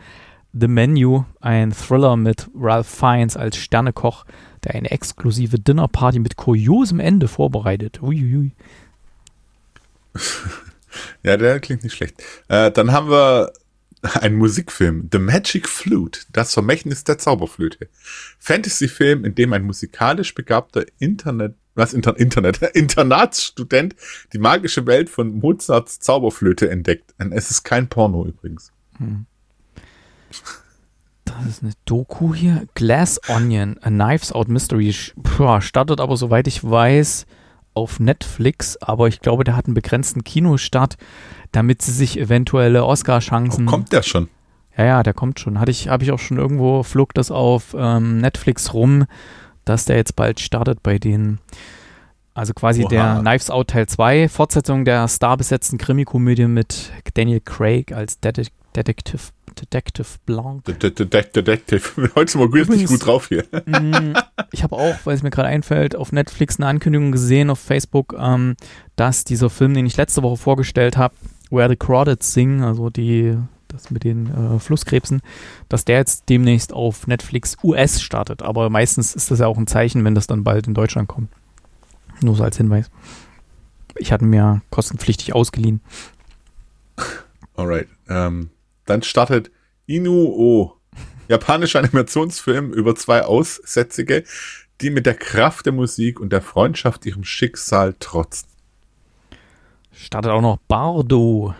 [0.58, 4.24] The Menu, ein Thriller mit Ralph Fiennes als Sternekoch,
[4.64, 8.02] der eine exklusive Dinnerparty mit kuriosem Ende vorbereitet.
[8.02, 8.52] Uiuiui.
[11.22, 12.22] Ja, der klingt nicht schlecht.
[12.48, 13.52] Äh, dann haben wir
[14.14, 17.88] einen Musikfilm, The Magic Flute, das Vermächtnis der Zauberflöte.
[18.38, 23.94] Fantasyfilm, in dem ein musikalisch begabter Internet, was Inter Internet, Internatsstudent
[24.32, 27.14] die magische Welt von Mozarts Zauberflöte entdeckt.
[27.30, 28.72] Es ist kein Porno übrigens.
[28.96, 29.26] Hm.
[31.24, 32.66] Das ist eine Doku hier.
[32.74, 34.94] Glass Onion, A Knives Out Mystery.
[35.22, 37.26] Puh, startet aber, soweit ich weiß,
[37.74, 38.76] auf Netflix.
[38.78, 40.96] Aber ich glaube, der hat einen begrenzten Kinostart,
[41.52, 43.68] damit sie sich eventuelle Oscar-Chancen.
[43.68, 44.28] Oh, kommt der schon?
[44.76, 45.58] Ja, ja, der kommt schon.
[45.58, 49.06] Hatte ich, habe ich auch schon irgendwo, flog das auf ähm, Netflix rum,
[49.64, 51.40] dass der jetzt bald startet bei denen.
[52.34, 52.88] Also quasi Oha.
[52.88, 59.30] der Knives Out Teil 2, Fortsetzung der starbesetzten Krimikomödie mit Daniel Craig als Det Detective
[59.60, 60.64] Detective Blanc.
[60.64, 62.10] Detective.
[62.14, 63.44] Heute sind wir richtig gut drauf hier.
[63.66, 64.14] Mm,
[64.52, 68.14] ich habe auch, weil es mir gerade einfällt, auf Netflix eine Ankündigung gesehen auf Facebook,
[68.18, 68.54] ähm,
[68.94, 71.14] dass dieser Film, den ich letzte Woche vorgestellt habe,
[71.50, 73.36] Where the Crawdads Sing, also die
[73.68, 75.22] das mit den äh, Flusskrebsen,
[75.68, 78.42] dass der jetzt demnächst auf Netflix US startet.
[78.42, 81.30] Aber meistens ist das ja auch ein Zeichen, wenn das dann bald in Deutschland kommt.
[82.20, 82.90] Nur so als Hinweis.
[83.96, 85.80] Ich hatte mir kostenpflichtig ausgeliehen.
[87.56, 87.88] Alright.
[88.08, 88.50] Ähm,
[88.86, 89.50] dann startet
[89.86, 90.72] Inu-O,
[91.28, 94.24] japanischer Animationsfilm über zwei Aussätzige,
[94.80, 98.48] die mit der Kraft der Musik und der Freundschaft ihrem Schicksal trotzen.
[99.92, 101.54] Startet auch noch Bardo,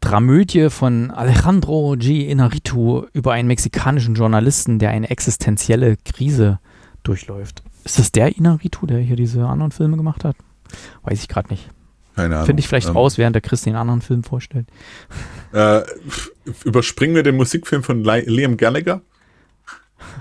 [0.00, 2.30] Dramödie von Alejandro G.
[2.30, 6.60] Inarritu über einen mexikanischen Journalisten, der eine existenzielle Krise
[7.02, 7.64] durchläuft.
[7.84, 10.36] Ist das der Inarritu, der hier diese anderen Filme gemacht hat?
[11.02, 11.68] Weiß ich gerade nicht.
[12.16, 12.46] Keine Ahnung.
[12.46, 14.66] Finde ich vielleicht ähm, raus, während der Chris den anderen Film vorstellt.
[15.52, 15.82] Äh,
[16.64, 19.02] überspringen wir den Musikfilm von Liam Gallagher.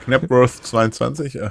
[0.04, 1.36] Knapworth 22.
[1.36, 1.50] Äh,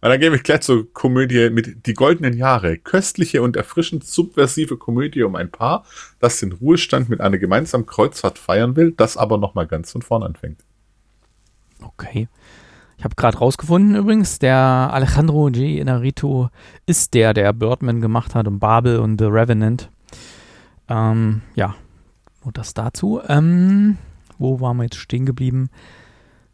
[0.00, 2.78] dann gebe ich gleich zur Komödie mit Die goldenen Jahre.
[2.78, 5.84] Köstliche und erfrischend subversive Komödie um ein Paar,
[6.18, 10.24] das den Ruhestand mit einer gemeinsamen Kreuzfahrt feiern will, das aber nochmal ganz von vorn
[10.24, 10.60] anfängt.
[11.80, 12.28] Okay.
[12.98, 15.78] Ich habe gerade rausgefunden übrigens, der Alejandro G.
[15.78, 16.48] Inarito
[16.86, 19.90] ist der, der Birdman gemacht hat und Babel und The Revenant.
[20.88, 21.74] Ähm, ja,
[22.42, 23.20] nur das dazu.
[23.28, 23.98] Ähm,
[24.38, 25.68] wo waren wir jetzt stehen geblieben?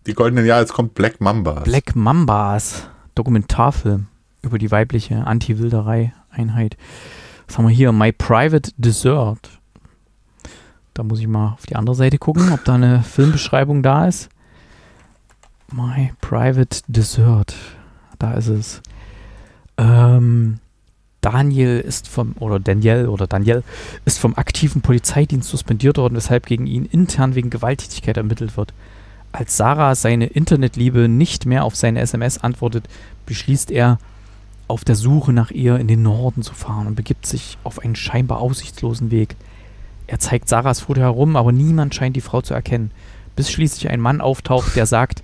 [0.06, 1.62] Die goldenen Jahre, jetzt kommt Black Mambas.
[1.62, 4.08] Black Mambas, Dokumentarfilm
[4.42, 6.76] über die weibliche Anti-Wilderei-Einheit.
[7.46, 7.92] Was haben wir hier?
[7.92, 9.60] My Private Dessert.
[10.94, 14.28] Da muss ich mal auf die andere Seite gucken, ob da eine Filmbeschreibung da ist.
[15.72, 17.54] My Private Dessert.
[18.18, 18.82] Da ist es.
[19.78, 20.58] Ähm,
[21.22, 23.62] Daniel ist vom, oder Daniel oder Daniel
[24.04, 28.74] ist vom aktiven Polizeidienst suspendiert worden, weshalb gegen ihn intern wegen Gewalttätigkeit ermittelt wird.
[29.30, 32.86] Als Sarah seine Internetliebe nicht mehr auf seine SMS antwortet,
[33.24, 33.98] beschließt er,
[34.68, 37.96] auf der Suche nach ihr in den Norden zu fahren und begibt sich auf einen
[37.96, 39.36] scheinbar aussichtslosen Weg.
[40.06, 42.90] Er zeigt Sarahs Foto herum, aber niemand scheint die Frau zu erkennen,
[43.36, 45.22] bis schließlich ein Mann auftaucht, der sagt,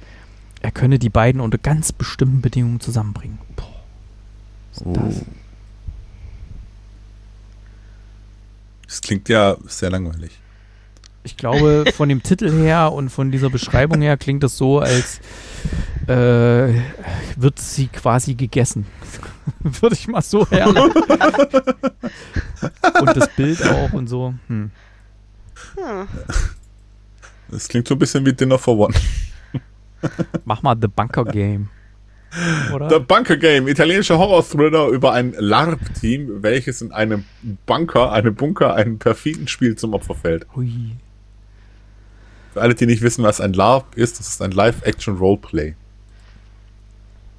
[0.61, 3.39] er könne die beiden unter ganz bestimmten Bedingungen zusammenbringen.
[3.57, 3.67] Boah.
[4.75, 4.93] Was oh.
[4.93, 5.25] das?
[8.87, 10.39] das klingt ja sehr langweilig.
[11.23, 15.21] Ich glaube, von dem Titel her und von dieser Beschreibung her klingt das so, als
[16.07, 16.73] äh,
[17.37, 18.87] wird sie quasi gegessen.
[19.61, 21.03] Würde ich mal so herleiten.
[23.01, 24.35] und das Bild auch und so.
[24.47, 24.71] Hm.
[25.77, 26.09] Hm.
[27.51, 28.95] Das klingt so ein bisschen wie Dinner for One.
[30.45, 31.69] Mach mal The Bunker Game.
[32.75, 32.91] Oder?
[32.91, 37.25] The Bunker Game, italienischer Horror-Thriller über ein LARP-Team, welches in einem
[37.67, 40.47] Bunker, einem Bunker, einem perfiden Spiel zum Opfer fällt.
[40.55, 40.97] Hui.
[42.53, 45.75] Für alle, die nicht wissen, was ein LARP ist, das ist ein Live-Action-Roleplay.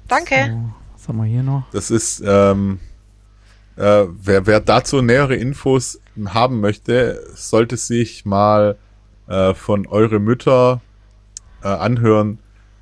[0.08, 0.34] Danke.
[0.34, 1.70] So, was haben wir hier noch?
[1.70, 2.80] Das ist, ähm,
[3.76, 8.76] äh, wer, wer dazu nähere Infos haben möchte, sollte sich mal
[9.28, 10.80] äh, von eure Mütter
[11.62, 12.38] äh, anhören,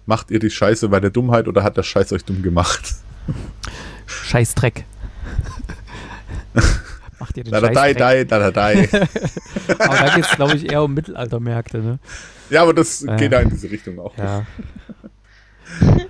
[0.09, 2.95] macht ihr die Scheiße bei der Dummheit oder hat der Scheiß euch dumm gemacht?
[4.07, 4.85] Scheiß Dreck.
[7.21, 8.89] Macht ihr den Da da dai, da da dai.
[9.79, 11.99] Aber da geht es, glaube ich, eher um Mittelaltermärkte, ne?
[12.49, 13.17] Ja, aber das Äh.
[13.17, 14.17] geht da in diese Richtung auch.
[14.17, 14.47] Ja.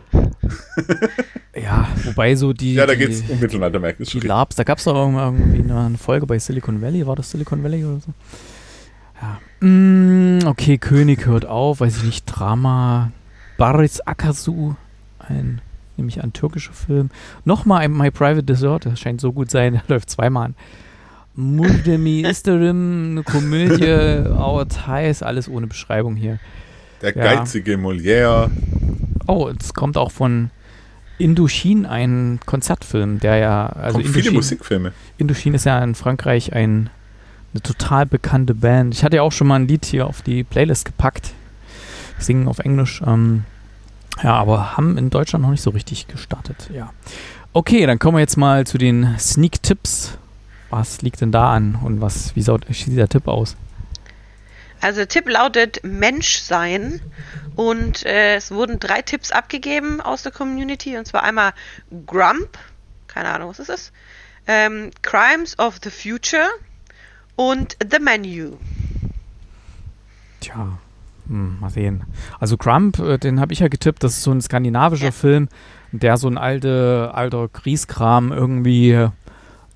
[1.56, 4.04] ja, wobei so die, Ja, da geht es um Mittelaltermärkte.
[4.04, 7.64] die Labs, da gab es doch irgendwie eine Folge bei Silicon Valley, war das Silicon
[7.64, 8.12] Valley oder so?
[9.20, 9.66] Ja.
[9.66, 13.11] Mm, okay, König hört auf, weiß ich nicht, Drama.
[13.59, 14.75] Baris Akasu,
[15.18, 15.61] ein,
[15.99, 17.11] nämlich ein türkischer Film.
[17.44, 20.55] Nochmal ein My Private Dessert, das scheint so gut sein, der läuft zweimal an.
[21.35, 26.38] Murdemi Isterim, eine Komödie, Our Ties, alles ohne Beschreibung hier.
[27.03, 27.35] Der Ja.
[27.35, 28.49] geizige Molière.
[29.27, 30.51] Oh, es kommt auch von
[31.18, 34.92] Indochine ein Konzertfilm, der ja, also Kommt viele Indochine, Musikfilme.
[35.18, 36.90] Indochine ist ja in Frankreich ein,
[37.53, 38.94] eine total bekannte Band.
[38.94, 41.33] Ich hatte ja auch schon mal ein Lied hier auf die Playlist gepackt.
[42.18, 43.02] Singen auf Englisch.
[43.07, 43.44] Ähm,
[44.22, 46.68] ja, aber haben in Deutschland noch nicht so richtig gestartet.
[46.72, 46.92] Ja.
[47.52, 50.18] Okay, dann kommen wir jetzt mal zu den Sneak-Tipps.
[50.70, 53.57] Was liegt denn da an und was, wie sieht der Tipp aus?
[54.81, 57.00] Also der Tipp lautet Menschsein
[57.57, 61.52] und äh, es wurden drei Tipps abgegeben aus der Community und zwar einmal
[62.07, 62.59] Grump,
[63.09, 63.92] keine Ahnung was das ist,
[64.46, 66.48] ähm, Crimes of the Future
[67.35, 68.57] und The Menu.
[70.40, 70.78] Tja,
[71.28, 72.02] hm, mal sehen.
[72.40, 75.10] Also Crump, äh, den habe ich ja getippt, das ist so ein skandinavischer Ja.
[75.12, 75.48] Film,
[75.92, 79.10] der so ein alte, alter Grieskram irgendwie, äh,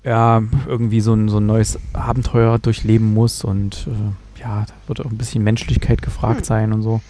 [0.03, 4.99] ja, irgendwie so ein, so ein neues Abenteuer durchleben muss und äh, ja, da wird
[5.01, 6.43] auch ein bisschen Menschlichkeit gefragt Hm.
[6.43, 7.01] sein und so.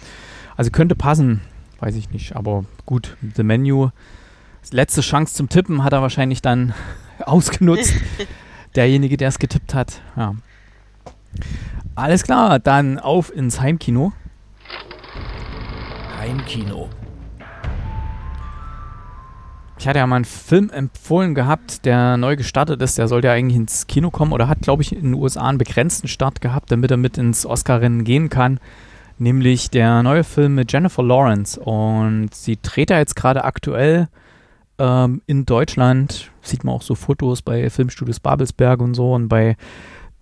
[0.56, 1.40] Also könnte passen,
[1.80, 3.88] weiß ich nicht, aber gut, The Menu.
[4.70, 6.72] Letzte Chance zum Tippen hat er wahrscheinlich dann
[7.26, 7.94] ausgenutzt.
[8.76, 10.00] Derjenige, der es getippt hat.
[10.16, 10.34] Ja.
[11.96, 14.12] Alles klar, dann auf ins Heimkino.
[16.24, 16.88] Heimkino.
[19.78, 22.96] Ich hatte ja mal einen Film empfohlen gehabt, der neu gestartet ist.
[22.96, 25.58] Der sollte ja eigentlich ins Kino kommen oder hat, glaube ich, in den USA einen
[25.58, 28.58] begrenzten Start gehabt, damit er mit ins Oscar-Rennen gehen kann.
[29.18, 31.60] Nämlich der neue Film mit Jennifer Lawrence.
[31.60, 34.08] Und sie dreht da jetzt gerade aktuell
[34.78, 36.30] ähm, in Deutschland.
[36.40, 39.56] Sieht man auch so Fotos bei Filmstudios Babelsberg und so und bei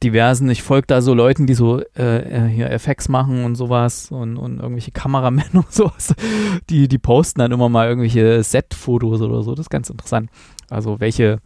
[0.02, 0.50] diversen.
[0.50, 4.36] Ich folge da so Leuten, die so äh, äh, hier FX machen und sowas und,
[4.36, 6.14] und irgendwelche Kameramänner und sowas.
[6.70, 9.54] Die, die posten dann immer mal irgendwelche Set-Fotos oder so.
[9.54, 10.30] Das ist ganz interessant.
[10.70, 11.38] Also welche,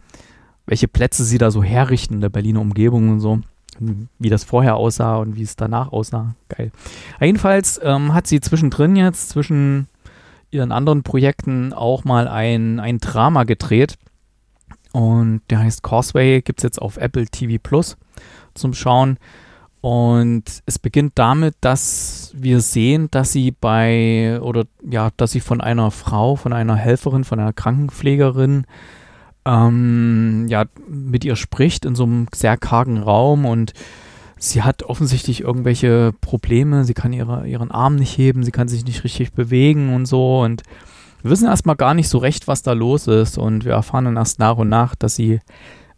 [0.66, 3.40] welche Plätze sie da so herrichten in der Berliner Umgebung und so.
[4.18, 6.34] Wie das vorher aussah und wie es danach aussah.
[6.48, 6.72] Geil.
[7.20, 9.88] Jedenfalls ähm, hat sie zwischendrin jetzt, zwischen
[10.50, 13.98] ihren anderen Projekten, auch mal ein, ein Drama gedreht.
[14.92, 17.98] Und der heißt Causeway, gibt es jetzt auf Apple TV Plus
[18.56, 19.18] zum Schauen.
[19.80, 25.60] Und es beginnt damit, dass wir sehen, dass sie bei, oder ja, dass sie von
[25.60, 28.66] einer Frau, von einer Helferin, von einer Krankenpflegerin,
[29.44, 33.74] ähm, ja, mit ihr spricht in so einem sehr kargen Raum und
[34.38, 36.84] sie hat offensichtlich irgendwelche Probleme.
[36.84, 40.40] Sie kann ihre, ihren Arm nicht heben, sie kann sich nicht richtig bewegen und so.
[40.40, 40.62] Und
[41.22, 43.38] wir wissen erstmal gar nicht so recht, was da los ist.
[43.38, 45.40] Und wir erfahren dann erst nach und nach, dass sie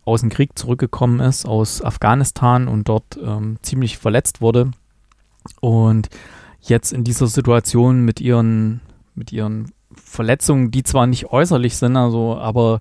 [0.09, 4.71] aus dem Krieg zurückgekommen ist, aus Afghanistan und dort ähm, ziemlich verletzt wurde.
[5.61, 6.09] Und
[6.61, 8.81] jetzt in dieser Situation mit ihren,
[9.14, 12.81] mit ihren Verletzungen, die zwar nicht äußerlich sind, also, aber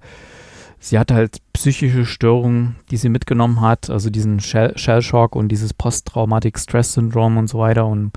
[0.80, 5.74] sie hat halt psychische Störungen, die sie mitgenommen hat, also diesen Shell Shellshock und dieses
[5.74, 8.12] Posttraumatic Stress Syndrom und so weiter und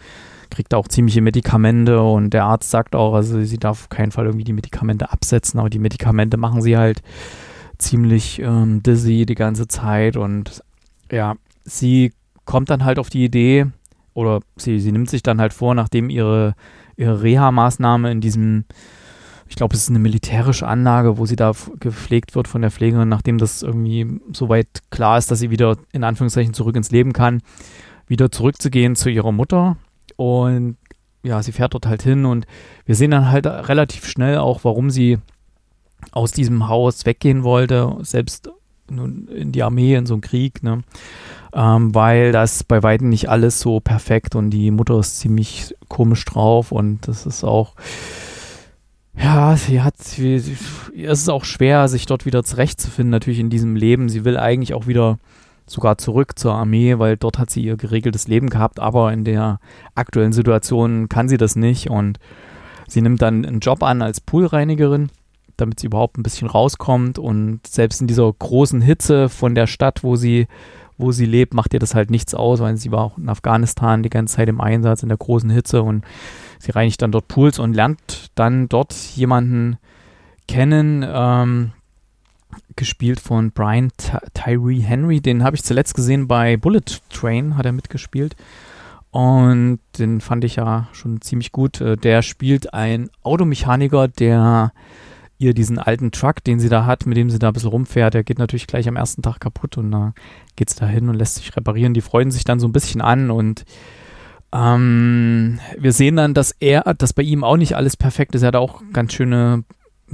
[0.50, 4.26] kriegt auch ziemliche Medikamente und der Arzt sagt auch, also sie darf auf keinen Fall
[4.26, 7.02] irgendwie die Medikamente absetzen, aber die Medikamente machen sie halt
[7.80, 10.62] ziemlich ähm, dizzy die ganze Zeit und
[11.10, 12.12] ja, sie
[12.44, 13.66] kommt dann halt auf die Idee
[14.14, 16.54] oder sie, sie nimmt sich dann halt vor, nachdem ihre,
[16.96, 18.64] ihre Reha-Maßnahme in diesem,
[19.48, 23.08] ich glaube, es ist eine militärische Anlage, wo sie da gepflegt wird von der Pflegerin,
[23.08, 27.40] nachdem das irgendwie soweit klar ist, dass sie wieder in Anführungszeichen zurück ins Leben kann,
[28.06, 29.76] wieder zurückzugehen zu ihrer Mutter.
[30.16, 30.76] Und
[31.22, 32.46] ja, sie fährt dort halt hin und
[32.84, 35.18] wir sehen dann halt relativ schnell auch, warum sie
[36.12, 38.50] aus diesem Haus weggehen wollte, selbst
[38.90, 40.82] nun in die Armee, in so einen Krieg, ne?
[41.52, 46.24] Ähm, weil das bei weitem nicht alles so perfekt und die Mutter ist ziemlich komisch
[46.24, 47.74] drauf und das ist auch,
[49.16, 50.48] ja, sie hat, sie, es
[50.94, 54.08] ist auch schwer, sich dort wieder zurechtzufinden, natürlich in diesem Leben.
[54.08, 55.18] Sie will eigentlich auch wieder
[55.66, 59.58] sogar zurück zur Armee, weil dort hat sie ihr geregeltes Leben gehabt, aber in der
[59.94, 62.18] aktuellen Situation kann sie das nicht und
[62.88, 65.10] sie nimmt dann einen Job an als Poolreinigerin
[65.56, 67.18] damit sie überhaupt ein bisschen rauskommt.
[67.18, 70.46] Und selbst in dieser großen Hitze von der Stadt, wo sie,
[70.98, 74.02] wo sie lebt, macht ihr das halt nichts aus, weil sie war auch in Afghanistan
[74.02, 76.04] die ganze Zeit im Einsatz in der großen Hitze und
[76.58, 79.78] sie reinigt dann dort Pools und lernt dann dort jemanden
[80.46, 81.72] kennen, ähm,
[82.76, 83.90] gespielt von Brian
[84.34, 85.20] Tyree Henry.
[85.20, 88.36] Den habe ich zuletzt gesehen bei Bullet Train, hat er mitgespielt.
[89.10, 91.80] Und den fand ich ja schon ziemlich gut.
[91.80, 94.72] Äh, der spielt ein Automechaniker, der
[95.40, 98.14] ihr diesen alten Truck, den sie da hat, mit dem sie da ein bisschen rumfährt,
[98.14, 100.12] der geht natürlich gleich am ersten Tag kaputt und da
[100.54, 101.94] geht es da hin und lässt sich reparieren.
[101.94, 103.64] Die freuen sich dann so ein bisschen an und
[104.52, 108.42] ähm, wir sehen dann, dass er, dass bei ihm auch nicht alles perfekt ist.
[108.42, 109.64] Er hat auch ganz schöne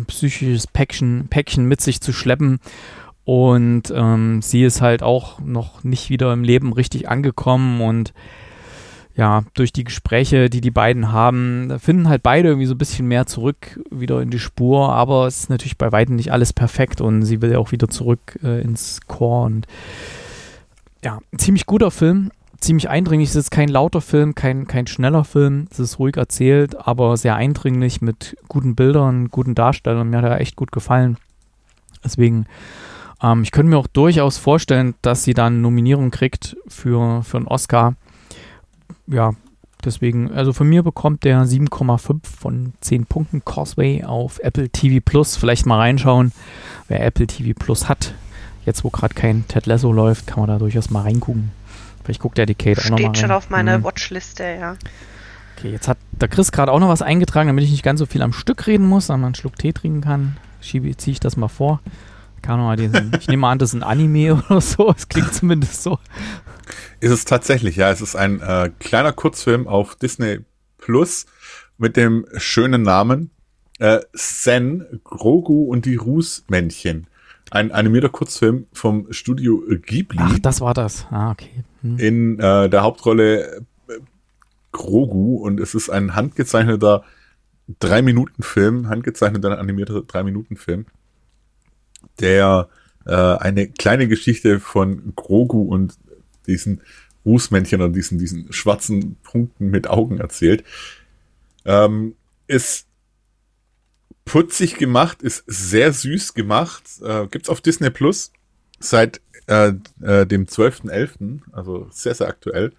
[0.06, 2.60] psychisches Päckchen, Päckchen mit sich zu schleppen.
[3.24, 8.12] Und ähm, sie ist halt auch noch nicht wieder im Leben richtig angekommen und
[9.16, 13.08] ja, durch die Gespräche, die die beiden haben, finden halt beide irgendwie so ein bisschen
[13.08, 17.00] mehr zurück wieder in die Spur, aber es ist natürlich bei weitem nicht alles perfekt
[17.00, 19.66] und sie will ja auch wieder zurück äh, ins Chor und
[21.02, 23.30] ja, ziemlich guter Film, ziemlich eindringlich.
[23.30, 27.36] Es ist kein lauter Film, kein, kein schneller Film, es ist ruhig erzählt, aber sehr
[27.36, 30.10] eindringlich mit guten Bildern, guten Darstellern.
[30.10, 31.16] Mir hat er echt gut gefallen.
[32.04, 32.46] Deswegen,
[33.22, 37.46] ähm, ich könnte mir auch durchaus vorstellen, dass sie dann Nominierung kriegt für, für einen
[37.46, 37.94] Oscar
[39.06, 39.32] ja,
[39.84, 45.36] deswegen, also von mir bekommt der 7,5 von 10 Punkten Causeway auf Apple TV Plus.
[45.36, 46.32] Vielleicht mal reinschauen,
[46.88, 48.14] wer Apple TV Plus hat.
[48.64, 51.52] Jetzt, wo gerade kein Ted Lasso läuft, kann man da durchaus mal reingucken.
[52.02, 52.98] Vielleicht guckt der Decade auch nochmal.
[52.98, 53.84] Steht schon auf meiner mhm.
[53.84, 54.76] Watchliste, ja.
[55.56, 58.06] Okay, jetzt hat der Chris gerade auch noch was eingetragen, damit ich nicht ganz so
[58.06, 60.36] viel am Stück reden muss, sondern einen Schluck Tee trinken kann.
[60.60, 61.80] Schiebe, ziehe ich das mal vor.
[62.46, 64.94] Kann mal diesen, ich nehme an, das ist ein Anime oder so.
[64.96, 65.98] Es klingt zumindest so.
[67.00, 67.90] Ist es tatsächlich, ja.
[67.90, 70.40] Es ist ein äh, kleiner Kurzfilm auf Disney
[70.78, 71.26] Plus
[71.76, 73.30] mit dem schönen Namen
[73.80, 77.08] äh, Zen, Grogu und die Rußmännchen.
[77.50, 80.18] Ein animierter Kurzfilm vom Studio Ghibli.
[80.20, 81.06] Ach, das war das.
[81.10, 81.64] Ah, okay.
[81.82, 81.98] Hm.
[81.98, 83.60] In äh, der Hauptrolle äh,
[84.70, 87.02] Grogu und es ist ein handgezeichneter
[87.80, 90.86] drei Minuten Film, handgezeichneter animierter drei Minuten Film,
[92.20, 92.68] der
[93.06, 95.94] äh, eine kleine Geschichte von Grogu und
[96.46, 96.80] diesen
[97.24, 100.64] Rußmännchen und diesen, diesen schwarzen Punkten mit Augen erzählt.
[101.64, 102.14] Ähm,
[102.46, 102.86] ist
[104.24, 106.84] putzig gemacht, ist sehr süß gemacht.
[107.02, 108.32] Äh, gibt's auf Disney Plus
[108.78, 112.72] seit äh, äh, dem 12.11., also sehr, sehr aktuell.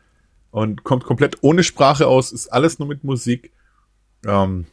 [0.52, 3.52] Und kommt komplett ohne Sprache aus, ist alles nur mit Musik.
[4.26, 4.66] Ähm,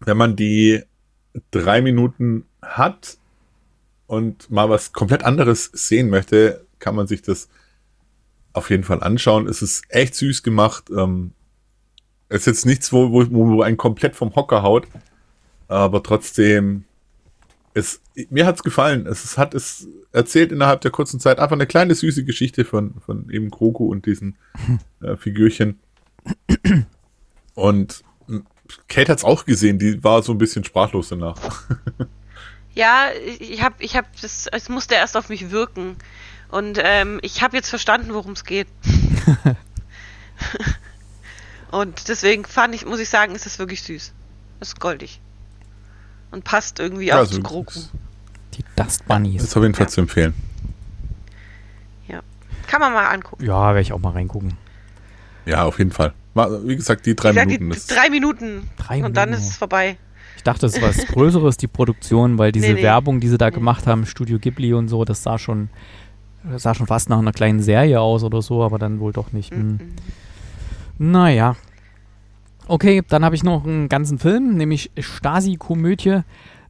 [0.00, 0.82] wenn man die
[1.50, 3.16] drei Minuten hat
[4.12, 7.48] und mal was komplett anderes sehen möchte, kann man sich das
[8.52, 9.48] auf jeden Fall anschauen.
[9.48, 10.90] Es ist echt süß gemacht.
[10.94, 11.32] Ähm,
[12.28, 14.86] es ist jetzt nichts, wo, wo, wo einen komplett vom Hocker haut,
[15.66, 16.84] aber trotzdem,
[17.72, 19.06] es, mir hat's gefallen.
[19.06, 23.00] Es, es hat es erzählt innerhalb der kurzen Zeit einfach eine kleine süße Geschichte von,
[23.00, 24.36] von eben Kroku und diesen
[25.00, 25.80] äh, Figürchen.
[27.54, 28.04] Und
[28.88, 31.38] Kate hat's auch gesehen, die war so ein bisschen sprachlos danach.
[32.74, 33.08] Ja,
[33.38, 35.96] ich habe, ich habe, das, es musste erst auf mich wirken.
[36.48, 38.68] Und ähm, ich habe jetzt verstanden, worum es geht.
[41.70, 44.12] und deswegen fand ich, muss ich sagen, ist es wirklich süß.
[44.58, 45.20] Das ist goldig.
[46.30, 47.80] Und passt irgendwie ja, auch also zu Grogu.
[48.54, 49.42] Die Dust Bunnies.
[49.42, 49.90] Das ist auf jeden Fall ja.
[49.90, 50.34] zu empfehlen.
[52.08, 52.20] Ja.
[52.66, 53.44] Kann man mal angucken.
[53.44, 54.56] Ja, werde ich auch mal reingucken.
[55.44, 56.14] Ja, auf jeden Fall.
[56.34, 57.70] Wie gesagt, die drei Minuten.
[57.70, 58.70] Die, drei Minuten.
[58.76, 59.14] Drei und Minuten.
[59.14, 59.98] dann ist es vorbei.
[60.42, 62.82] Ich dachte, es war was Größeres, die Produktion, weil diese nee, nee.
[62.82, 63.54] Werbung, die sie da nee.
[63.54, 65.68] gemacht haben, Studio Ghibli und so, das sah schon
[66.50, 69.32] das sah schon fast nach einer kleinen Serie aus oder so, aber dann wohl doch
[69.32, 69.52] nicht.
[69.52, 69.78] Hm.
[70.98, 71.54] Naja.
[72.66, 76.22] Okay, dann habe ich noch einen ganzen Film, nämlich Stasi-Komödie,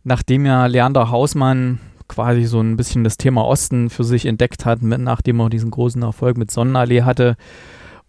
[0.04, 4.82] nachdem ja Leander Hausmann quasi so ein bisschen das Thema Osten für sich entdeckt hat,
[4.82, 7.36] mit, nachdem er diesen großen Erfolg mit Sonnenallee hatte.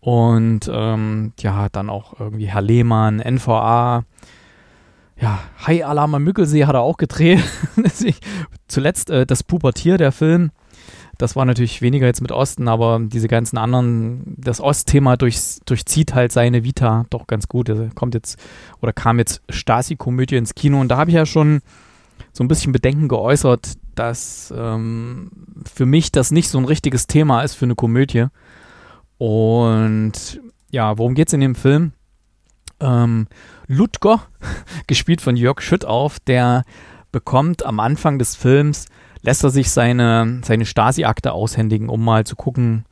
[0.02, 4.04] Und ähm, ja, dann auch irgendwie Herr Lehmann, NVA,
[5.20, 7.40] ja, High Alarm am Müggelsee hat er auch gedreht.
[8.68, 10.52] Zuletzt äh, das Pubertier, der Film
[11.18, 16.14] Das war natürlich weniger jetzt mit Osten, aber diese ganzen anderen, das Ostthema durch, durchzieht
[16.16, 17.70] halt seine Vita doch ganz gut.
[17.70, 18.40] Also kommt jetzt
[18.82, 21.62] oder kam jetzt Stasi-Komödie ins Kino und da habe ich ja schon
[22.32, 25.30] so ein bisschen Bedenken geäußert, dass ähm,
[25.72, 28.26] für mich das nicht so ein richtiges Thema ist für eine Komödie.
[29.20, 30.42] Und
[30.72, 31.94] ja, worum geht es in dem Film?
[32.80, 33.28] Ähm,
[33.74, 34.22] Ludger,
[34.88, 36.64] gespielt von Jörg Schüttauf, der
[37.12, 38.88] bekommt am Anfang des Films,
[39.22, 42.86] lässt er sich seine, seine Stasi-Akte aushändigen, um mal zu gucken,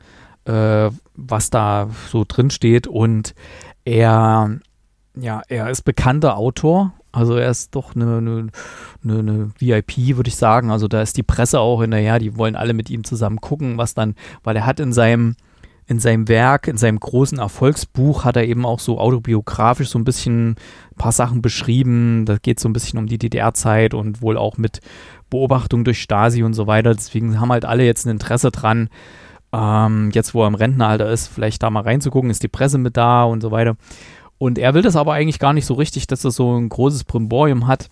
[0.44, 2.86] äh, was da so drin steht.
[2.86, 3.34] Und
[3.84, 4.58] er,
[5.14, 6.92] ja, er ist bekannter Autor.
[7.12, 8.46] Also er ist doch eine, eine,
[9.04, 10.70] eine, eine VIP, würde ich sagen.
[10.70, 13.92] Also da ist die Presse auch hinterher, die wollen alle mit ihm zusammen gucken, was
[13.92, 15.36] dann, weil er hat in seinem
[15.86, 20.04] in seinem Werk, in seinem großen Erfolgsbuch hat er eben auch so autobiografisch so ein
[20.04, 22.24] bisschen ein paar Sachen beschrieben.
[22.24, 24.80] Da geht so ein bisschen um die DDR-Zeit und wohl auch mit
[25.28, 26.94] Beobachtung durch Stasi und so weiter.
[26.94, 28.90] Deswegen haben halt alle jetzt ein Interesse dran,
[29.52, 32.96] ähm, jetzt wo er im Rentenalter ist, vielleicht da mal reinzugucken, ist die Presse mit
[32.96, 33.76] da und so weiter.
[34.38, 37.04] Und er will das aber eigentlich gar nicht so richtig, dass das so ein großes
[37.04, 37.90] Primborium hat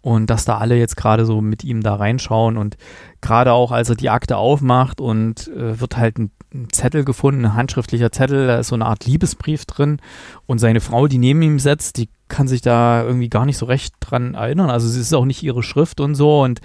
[0.00, 2.76] und dass da alle jetzt gerade so mit ihm da reinschauen und
[3.20, 7.44] gerade auch als er die Akte aufmacht und äh, wird halt ein, ein, Zettel gefunden,
[7.44, 9.98] ein handschriftlicher Zettel, da ist so eine Art Liebesbrief drin.
[10.46, 13.66] Und seine Frau, die neben ihm sitzt, die kann sich da irgendwie gar nicht so
[13.66, 16.42] recht dran erinnern, also es ist auch nicht ihre Schrift und so.
[16.42, 16.60] Und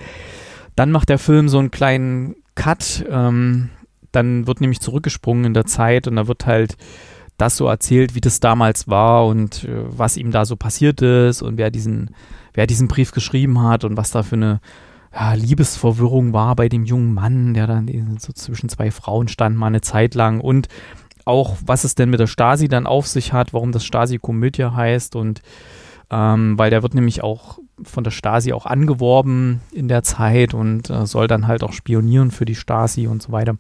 [0.75, 3.69] dann macht der Film so einen kleinen Cut, ähm,
[4.11, 6.75] dann wird nämlich zurückgesprungen in der Zeit und da wird halt
[7.37, 11.41] das so erzählt, wie das damals war und äh, was ihm da so passiert ist
[11.41, 12.11] und wer diesen
[12.53, 14.59] wer diesen Brief geschrieben hat und was da für eine
[15.13, 17.87] ja, Liebesverwirrung war bei dem jungen Mann, der dann
[18.19, 20.67] so zwischen zwei Frauen stand, mal eine Zeit lang und
[21.25, 25.15] auch, was es denn mit der Stasi dann auf sich hat, warum das Stasi-Komödie heißt
[25.15, 25.41] und
[26.09, 30.89] ähm, weil der wird nämlich auch von der Stasi auch angeworben in der Zeit und
[30.89, 33.55] äh, soll dann halt auch spionieren für die Stasi und so weiter.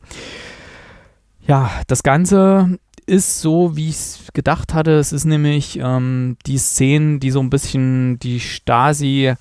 [1.47, 2.77] Ja, das Ganze
[3.11, 4.91] ist so, wie ich es gedacht hatte.
[4.91, 9.33] Es ist nämlich ähm, die Szenen, die so ein bisschen die Stasi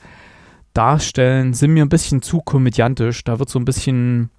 [0.74, 3.22] darstellen, sind mir ein bisschen zu komödiantisch.
[3.22, 4.30] Da wird so ein bisschen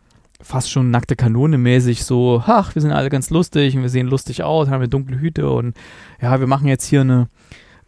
[0.42, 4.08] fast schon nackte Kanone mäßig so, ach, wir sind alle ganz lustig und wir sehen
[4.08, 5.78] lustig aus, haben wir dunkle Hüte und
[6.22, 7.30] ja, wir machen jetzt hier eine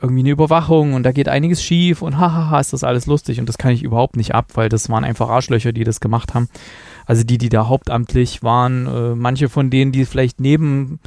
[0.02, 3.48] irgendwie eine Überwachung und da geht einiges schief und hahaha, ist das alles lustig und
[3.48, 6.50] das kann ich überhaupt nicht ab, weil das waren einfach Arschlöcher, die das gemacht haben.
[7.06, 11.00] Also die, die da hauptamtlich waren, äh, manche von denen, die vielleicht neben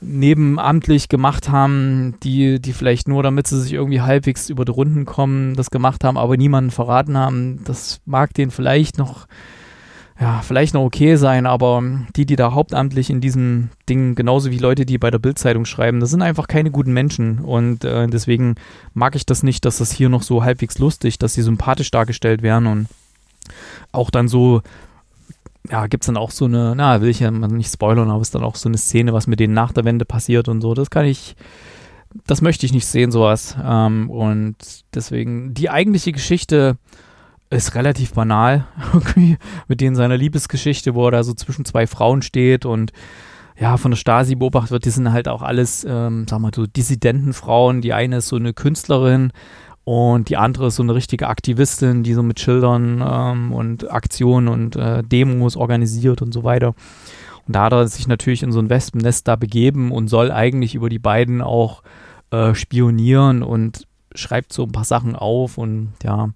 [0.00, 5.04] nebenamtlich gemacht haben, die, die vielleicht nur, damit sie sich irgendwie halbwegs über die Runden
[5.04, 7.60] kommen, das gemacht haben, aber niemanden verraten haben.
[7.64, 9.26] Das mag denen vielleicht noch,
[10.20, 11.82] ja, vielleicht noch okay sein, aber
[12.14, 16.00] die, die da hauptamtlich in diesem Ding, genauso wie Leute, die bei der Bildzeitung schreiben,
[16.00, 18.56] das sind einfach keine guten Menschen und äh, deswegen
[18.92, 22.42] mag ich das nicht, dass das hier noch so halbwegs lustig, dass sie sympathisch dargestellt
[22.42, 22.86] werden und
[23.92, 24.62] auch dann so
[25.70, 28.28] ja, gibt es dann auch so eine, na, will ich ja nicht spoilern, aber es
[28.28, 30.74] ist dann auch so eine Szene, was mit denen nach der Wende passiert und so.
[30.74, 31.36] Das kann ich,
[32.26, 33.56] das möchte ich nicht sehen, sowas.
[33.62, 34.56] Ähm, und
[34.94, 36.76] deswegen, die eigentliche Geschichte
[37.50, 39.38] ist relativ banal, irgendwie,
[39.68, 42.92] mit denen seiner Liebesgeschichte, wo er da so zwischen zwei Frauen steht und
[43.58, 46.66] ja, von der Stasi beobachtet wird, die sind halt auch alles, ähm, sag mal, so
[46.66, 47.80] Dissidentenfrauen.
[47.80, 49.32] Die eine ist so eine Künstlerin,
[49.86, 54.48] und die andere ist so eine richtige Aktivistin, die so mit Schildern ähm, und Aktionen
[54.48, 56.74] und äh, Demos organisiert und so weiter.
[57.46, 60.74] Und da hat er sich natürlich in so ein Wespennest da begeben und soll eigentlich
[60.74, 61.84] über die beiden auch
[62.32, 66.30] äh, spionieren und schreibt so ein paar Sachen auf und ja.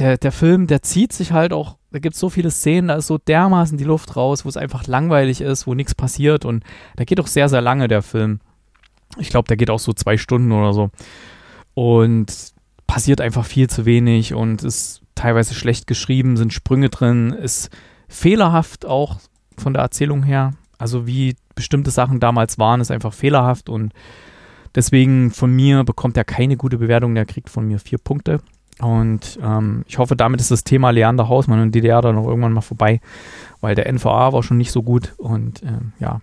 [0.00, 2.96] Der, der Film, der zieht sich halt auch, da gibt es so viele Szenen, da
[2.96, 6.64] ist so dermaßen die Luft raus, wo es einfach langweilig ist, wo nichts passiert und
[6.96, 8.40] da geht auch sehr, sehr lange der Film.
[9.18, 10.90] Ich glaube, der geht auch so zwei Stunden oder so
[11.74, 12.52] und
[12.86, 17.70] passiert einfach viel zu wenig und ist teilweise schlecht geschrieben, sind Sprünge drin, ist
[18.08, 19.18] fehlerhaft auch
[19.56, 20.52] von der Erzählung her.
[20.78, 23.92] Also wie bestimmte Sachen damals waren, ist einfach fehlerhaft und
[24.74, 28.40] deswegen von mir bekommt er keine gute Bewertung, der kriegt von mir vier Punkte.
[28.80, 32.52] Und ähm, ich hoffe, damit ist das Thema Leander Hausmann und DDR dann noch irgendwann
[32.52, 33.00] mal vorbei,
[33.60, 36.20] weil der NVA war schon nicht so gut und ähm, ja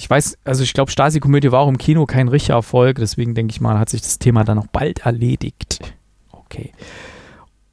[0.00, 3.52] ich weiß, also ich glaube, Stasi-Komödie war auch im Kino kein richtiger Erfolg, deswegen denke
[3.52, 5.78] ich mal, hat sich das Thema dann auch bald erledigt.
[6.32, 6.72] Okay.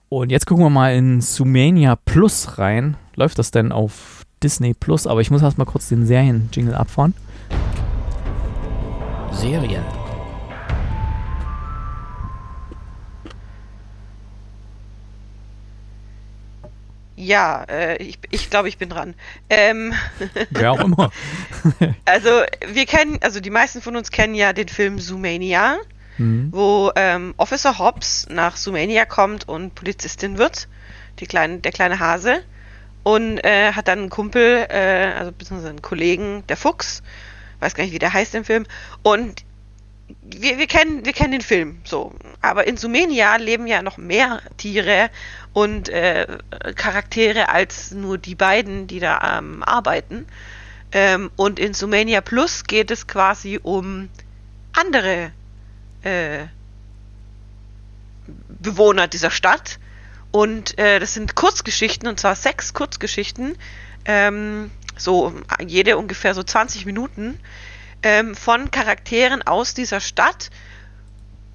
[0.10, 2.98] Und jetzt gucken wir mal in Sumania Plus rein.
[3.16, 5.08] Läuft das denn auf Disney Plus?
[5.08, 7.14] Aber ich muss erstmal kurz den Serien-Jingle abfahren.
[9.32, 9.84] Serien.
[17.20, 19.16] Ja, äh, ich, ich glaube, ich bin dran.
[19.50, 19.92] Ähm,
[20.52, 21.12] Wer auch immer.
[22.06, 22.30] also,
[22.68, 25.78] wir kennen, also die meisten von uns kennen ja den Film Zoomania,
[26.20, 26.50] mhm.
[26.52, 30.68] wo ähm, Officer Hobbs nach Zoomania kommt und Polizistin wird,
[31.18, 32.44] die kleine, der kleine Hase.
[33.02, 37.02] und äh, hat dann einen Kumpel, äh, also beziehungsweise einen Kollegen, der Fuchs,
[37.62, 38.68] weiß gar nicht, wie der heißt im Film,
[39.02, 39.44] und
[40.22, 42.14] wir, wir, kennen, wir kennen den Film so.
[42.42, 45.10] Aber in Sumenia leben ja noch mehr Tiere
[45.58, 46.38] und äh,
[46.76, 50.28] Charaktere als nur die beiden, die da ähm, arbeiten.
[50.92, 54.10] Ähm, und in Sumenia Plus geht es quasi um
[54.74, 55.32] andere
[56.04, 56.46] äh,
[58.50, 59.80] Bewohner dieser Stadt.
[60.30, 63.58] Und äh, das sind Kurzgeschichten, und zwar sechs Kurzgeschichten,
[64.06, 65.34] ähm, so
[65.66, 67.40] jede ungefähr so 20 Minuten,
[68.04, 70.52] ähm, von Charakteren aus dieser Stadt.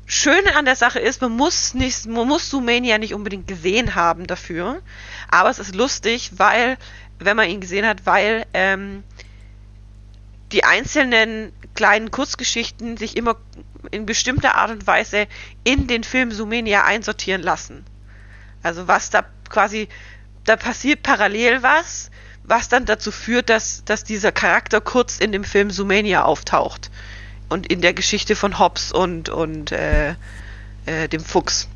[0.06, 4.26] Schöne an der Sache ist, man muss nicht, man muss Sumania nicht unbedingt gesehen haben
[4.26, 4.82] dafür,
[5.30, 6.76] aber es ist lustig, weil,
[7.18, 9.04] wenn man ihn gesehen hat, weil ähm,
[10.52, 13.36] die einzelnen kleinen Kurzgeschichten sich immer
[13.90, 15.26] in bestimmter Art und Weise
[15.64, 17.84] in den Film Sumenia einsortieren lassen.
[18.62, 19.88] Also was da quasi,
[20.44, 22.10] da passiert parallel was,
[22.44, 26.90] was dann dazu führt, dass, dass dieser Charakter kurz in dem Film Sumania auftaucht.
[27.52, 30.14] Und in der Geschichte von Hobbs und, und äh,
[30.86, 31.68] äh, dem Fuchs.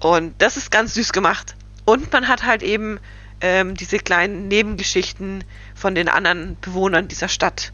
[0.00, 1.54] Und das ist ganz süß gemacht.
[1.84, 2.98] Und man hat halt eben
[3.40, 5.44] ähm, diese kleinen Nebengeschichten
[5.74, 7.72] von den anderen Bewohnern dieser Stadt.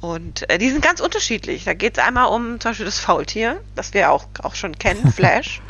[0.00, 1.64] Und äh, die sind ganz unterschiedlich.
[1.64, 5.12] Da geht es einmal um zum Beispiel das Faultier, das wir auch, auch schon kennen,
[5.16, 5.62] Flash.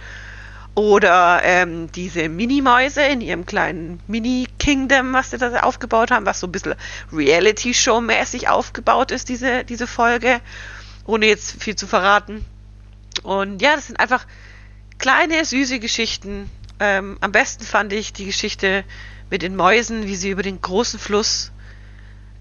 [0.75, 6.49] Oder ähm, diese Minimäuse in ihrem kleinen Mini-Kingdom, was sie da aufgebaut haben, was so
[6.49, 6.75] ein bisschen
[7.13, 10.41] Reality-Show-mäßig aufgebaut ist, diese, diese Folge.
[11.07, 12.45] Ohne jetzt viel zu verraten.
[13.23, 14.27] Und ja, das sind einfach
[14.99, 16.51] kleine, süße Geschichten.
[16.81, 18.85] Ähm, am besten fand ich die Geschichte
[19.31, 21.53] mit den Mäusen, wie sie über den großen Fluss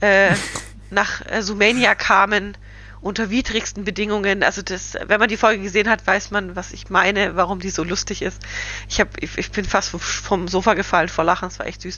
[0.01, 0.35] äh,
[0.89, 2.57] nach äh, Sumania kamen
[3.03, 4.43] unter widrigsten Bedingungen.
[4.43, 7.69] Also das, wenn man die Folge gesehen hat, weiß man, was ich meine, warum die
[7.69, 8.41] so lustig ist.
[8.89, 11.97] Ich habe, ich, ich, bin fast vom Sofa gefallen vor Lachen, es war echt süß.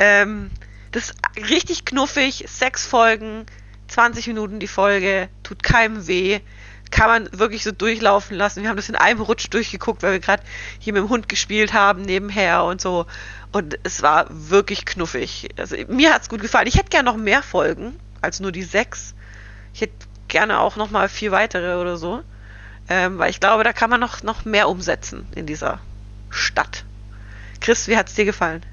[0.00, 0.50] Ähm,
[0.90, 1.14] das ist
[1.48, 3.46] richtig knuffig, sechs Folgen,
[3.90, 6.40] 20 Minuten die Folge, tut keinem weh,
[6.90, 8.62] kann man wirklich so durchlaufen lassen.
[8.62, 10.42] Wir haben das in einem Rutsch durchgeguckt, weil wir gerade
[10.78, 13.06] hier mit dem Hund gespielt haben nebenher und so.
[13.52, 15.48] Und es war wirklich knuffig.
[15.56, 16.66] Also mir hat es gut gefallen.
[16.66, 19.14] Ich hätte gerne noch mehr Folgen als nur die sechs.
[19.72, 19.94] Ich hätte
[20.28, 22.22] gerne auch noch mal vier weitere oder so.
[22.88, 25.80] Ähm, weil ich glaube, da kann man noch, noch mehr umsetzen in dieser
[26.28, 26.84] Stadt.
[27.60, 28.64] Chris, wie hat es dir gefallen?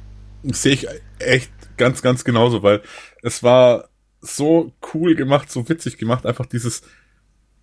[0.43, 0.87] Sehe ich
[1.19, 2.81] echt ganz, ganz genauso, weil
[3.21, 3.89] es war
[4.21, 6.81] so cool gemacht, so witzig gemacht, einfach dieses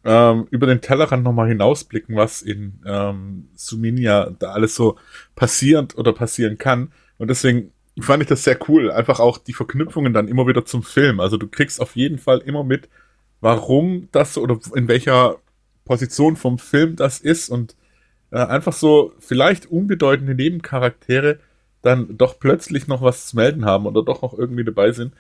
[0.05, 4.97] ähm, über den Tellerrand nochmal hinausblicken, was in ähm, Suminia da alles so
[5.35, 6.93] passierend oder passieren kann.
[7.19, 8.91] Und deswegen fand ich das sehr cool.
[8.91, 11.21] Einfach auch die Verknüpfungen dann immer wieder zum Film.
[11.21, 12.89] Also du kriegst auf jeden Fall immer mit,
[13.41, 15.37] warum das oder in welcher
[15.85, 17.77] Position vom Film das ist und
[18.31, 21.39] äh, einfach so vielleicht unbedeutende Nebencharaktere
[21.83, 25.15] dann doch plötzlich noch was zu melden haben oder doch noch irgendwie dabei sind.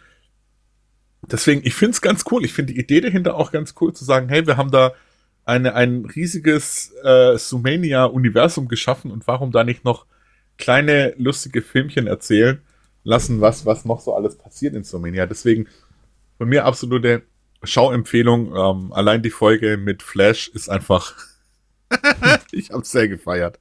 [1.31, 2.45] Deswegen, ich finde es ganz cool.
[2.45, 4.93] Ich finde die Idee dahinter auch ganz cool, zu sagen, hey, wir haben da
[5.45, 10.07] eine, ein riesiges äh, Sumania-Universum geschaffen und warum da nicht noch
[10.57, 12.61] kleine, lustige Filmchen erzählen
[13.03, 15.27] lassen, was, was noch so alles passiert in Sumania.
[15.27, 15.68] Deswegen
[16.39, 17.22] von mir absolute
[17.62, 18.55] Schauempfehlung.
[18.57, 21.14] Ähm, allein die Folge mit Flash ist einfach.
[22.53, 23.59] ich habe sehr gefeiert.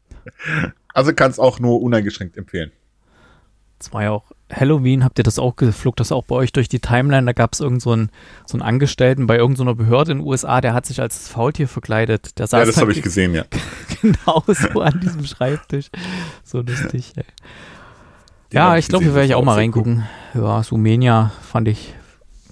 [0.93, 2.71] Also kann es auch nur uneingeschränkt empfehlen.
[3.83, 6.69] Es war ja auch Halloween, habt ihr das auch, geflog das auch bei euch durch
[6.69, 7.25] die Timeline?
[7.25, 8.11] Da gab es irgend so einen,
[8.45, 12.39] so einen Angestellten bei irgendeiner Behörde in den USA, der hat sich als Faultier verkleidet.
[12.39, 13.43] Der saß ja, das habe ich gesehen, ja.
[14.01, 15.89] genau so an diesem Schreibtisch.
[16.45, 17.25] So lustig, ey.
[18.53, 20.05] Ja, ich glaube, hier werde ich auch mal reingucken.
[20.33, 21.93] Ja, Sumenia fand ich,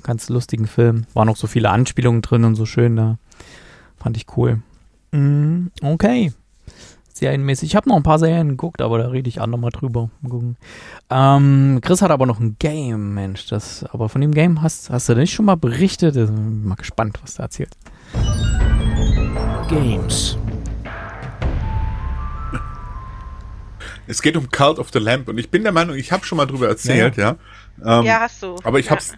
[0.04, 1.06] ganz lustigen Film.
[1.14, 3.20] Waren noch so viele Anspielungen drin und so schön da.
[3.98, 4.62] Fand ich cool.
[5.12, 6.34] Mm, okay.
[7.22, 7.70] Serienmäßig.
[7.70, 10.10] Ich habe noch ein paar Serien geguckt, aber da rede ich auch nochmal drüber.
[11.12, 13.46] Ähm, Chris hat aber noch ein Game, Mensch.
[13.46, 16.16] Das, aber von dem Game hast, hast du nicht schon mal berichtet?
[16.16, 17.78] Ich bin mal gespannt, was du erzählt.
[19.70, 20.36] Games.
[24.08, 26.38] Es geht um Cult of the Lamp und ich bin der Meinung, ich habe schon
[26.38, 27.38] mal drüber erzählt, ja.
[27.86, 28.56] Ja, ähm, ja hast du.
[28.64, 28.94] Aber ich ja.
[28.94, 29.14] hab's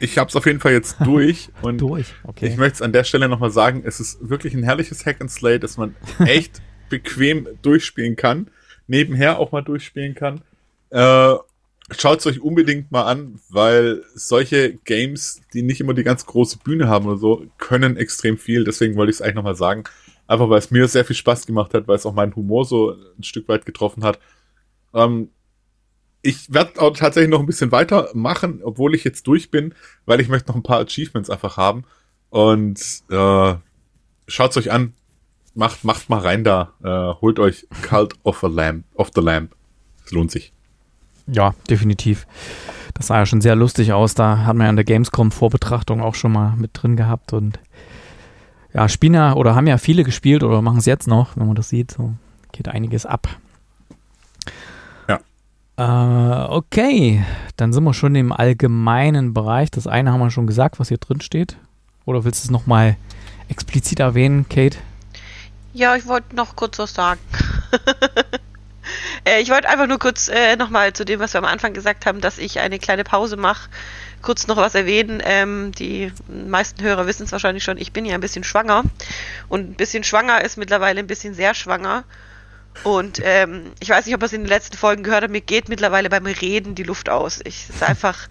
[0.00, 2.14] ich habe es auf jeden Fall jetzt durch und durch.
[2.24, 2.48] Okay.
[2.48, 5.30] ich möchte es an der Stelle nochmal sagen, es ist wirklich ein herrliches Hack and
[5.30, 8.48] Slay, das man echt bequem durchspielen kann,
[8.86, 10.40] nebenher auch mal durchspielen kann.
[10.90, 11.36] Äh,
[11.90, 16.58] Schaut es euch unbedingt mal an, weil solche Games, die nicht immer die ganz große
[16.58, 18.64] Bühne haben oder so, können extrem viel.
[18.64, 19.84] Deswegen wollte ich es eigentlich nochmal sagen.
[20.26, 22.94] Einfach weil es mir sehr viel Spaß gemacht hat, weil es auch meinen Humor so
[23.18, 24.18] ein Stück weit getroffen hat.
[24.92, 25.30] Ähm,
[26.20, 29.74] ich werde auch tatsächlich noch ein bisschen weitermachen, obwohl ich jetzt durch bin,
[30.04, 31.84] weil ich möchte noch ein paar Achievements einfach haben.
[32.28, 32.78] Und
[33.10, 33.54] äh,
[34.26, 34.92] schaut's euch an.
[35.58, 36.68] Macht, macht mal rein da.
[36.84, 39.56] Äh, holt euch Cult of, a Lamp, of the Lamp.
[40.06, 40.52] Es lohnt sich.
[41.26, 42.28] Ja, definitiv.
[42.94, 44.14] Das sah ja schon sehr lustig aus.
[44.14, 47.58] Da hat man ja in der Gamescom-Vorbetrachtung auch schon mal mit drin gehabt und
[48.72, 51.56] ja, spielen ja oder haben ja viele gespielt oder machen es jetzt noch, wenn man
[51.56, 51.90] das sieht.
[51.90, 52.14] So
[52.52, 53.28] geht einiges ab.
[55.08, 55.18] Ja.
[55.76, 57.24] Äh, okay,
[57.56, 59.72] dann sind wir schon im allgemeinen Bereich.
[59.72, 61.56] Das eine haben wir schon gesagt, was hier drin steht.
[62.04, 62.96] Oder willst du es nochmal
[63.48, 64.78] explizit erwähnen, Kate?
[65.72, 67.20] Ja, ich wollte noch kurz was sagen.
[69.24, 72.06] äh, ich wollte einfach nur kurz äh, nochmal zu dem, was wir am Anfang gesagt
[72.06, 73.68] haben, dass ich eine kleine Pause mache,
[74.22, 75.22] kurz noch was erwähnen.
[75.24, 78.84] Ähm, die meisten Hörer wissen es wahrscheinlich schon, ich bin ja ein bisschen schwanger.
[79.48, 82.04] Und ein bisschen schwanger ist mittlerweile ein bisschen sehr schwanger.
[82.84, 85.40] Und ähm, ich weiß nicht, ob ihr es in den letzten Folgen gehört habt, mir
[85.40, 87.40] geht mittlerweile beim Reden die Luft aus.
[87.44, 88.28] Ich ist einfach.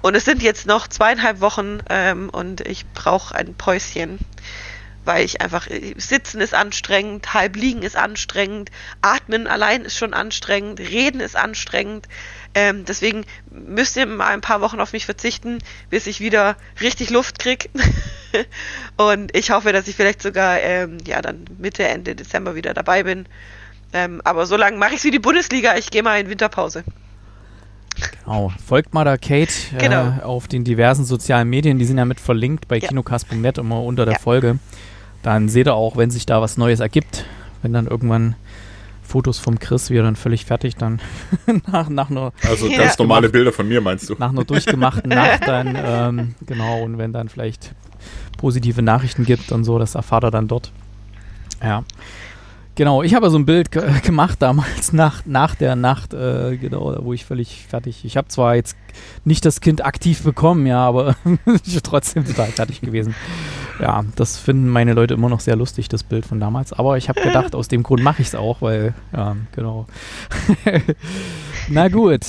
[0.00, 4.18] Und es sind jetzt noch zweieinhalb Wochen ähm, und ich brauche ein Päuschen
[5.08, 8.70] weil ich einfach, äh, sitzen ist anstrengend, halb liegen ist anstrengend,
[9.02, 12.06] atmen allein ist schon anstrengend, reden ist anstrengend.
[12.54, 15.58] Ähm, deswegen müsst ihr mal ein paar Wochen auf mich verzichten,
[15.90, 17.70] bis ich wieder richtig Luft krieg.
[18.96, 23.02] und ich hoffe, dass ich vielleicht sogar ähm, ja dann Mitte, Ende Dezember wieder dabei
[23.02, 23.26] bin.
[23.92, 26.84] Ähm, aber so lange mache ich es wie die Bundesliga, ich gehe mal in Winterpause.
[28.24, 28.52] Genau.
[28.64, 30.18] Folgt mal da Kate äh, Genau.
[30.22, 32.88] auf den diversen sozialen Medien, die sind ja mit verlinkt bei Ja.
[32.88, 34.20] kinocast.net immer unter der Ja.
[34.20, 34.58] Folge.
[35.28, 37.26] Dann seht ihr auch, wenn sich da was Neues ergibt,
[37.60, 38.34] wenn dann irgendwann
[39.02, 41.00] Fotos vom Chris, wie er dann völlig fertig dann
[41.70, 42.78] nach, nach, einer, Also Ja.
[42.78, 44.14] ganz normale Bilder von mir, meinst du?
[44.18, 47.74] nach einer durchgemachten Nacht dann, ähm, genau, und wenn dann vielleicht
[48.38, 50.72] positive Nachrichten gibt und so, das erfahrt er dann dort.
[51.62, 51.84] Ja.
[52.78, 56.96] Genau, ich habe so ein Bild ge gemacht damals nach, nach der Nacht, äh, genau,
[57.00, 58.04] wo ich völlig fertig.
[58.04, 58.76] Ich habe zwar jetzt
[59.24, 61.16] nicht das Kind aktiv bekommen, ja, aber
[61.64, 63.16] ich bin trotzdem total fertig gewesen.
[63.80, 66.72] Ja, das finden meine Leute immer noch sehr lustig, das Bild von damals.
[66.72, 69.86] Aber ich habe gedacht, aus dem Grund mache ich es auch, weil, ja, genau.
[71.68, 72.22] Na gut.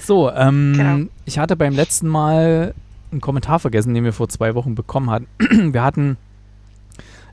[0.00, 1.06] So, ähm, Genau.
[1.26, 2.72] ich hatte beim letzten Mal
[3.10, 5.26] einen Kommentar vergessen, den wir vor zwei Wochen bekommen hatten.
[5.74, 6.16] wir hatten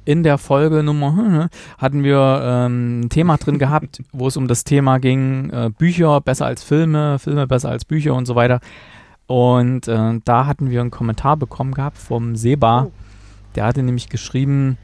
[0.06, 4.64] in der Folge Nummer hatten wir ähm, ein Thema drin gehabt, wo es um das
[4.64, 8.60] Thema ging, äh, Bücher besser als Filme, Filme besser als Bücher und so weiter.
[9.28, 12.86] Und äh, da hatten wir einen Kommentar bekommen gehabt vom Seba.
[12.88, 12.92] Oh.
[13.56, 14.78] Der hatte nämlich geschrieben,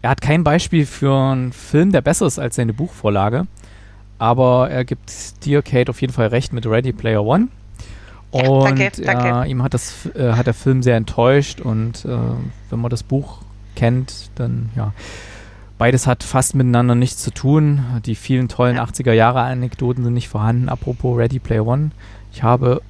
[0.00, 3.46] er hat kein Beispiel für einen Film, der besser ist als seine Buchvorlage.
[4.18, 7.48] Aber er gibt dir, Kate, auf jeden Fall recht mit Ready Player One.
[8.32, 9.46] Ja, Und danke, danke.
[9.46, 11.60] äh, ihm hat, das, äh, hat der Film sehr enttäuscht.
[11.60, 12.18] Und äh,
[12.70, 13.42] wenn man das Buch
[13.74, 14.92] kennt, dann ja.
[15.78, 17.80] Beides hat fast miteinander nichts zu tun.
[18.06, 18.84] Die vielen tollen Ja.
[18.84, 20.68] 80er-Jahre-Anekdoten sind nicht vorhanden.
[20.68, 21.90] Apropos Ready Player One.
[22.32, 22.82] Ich habe,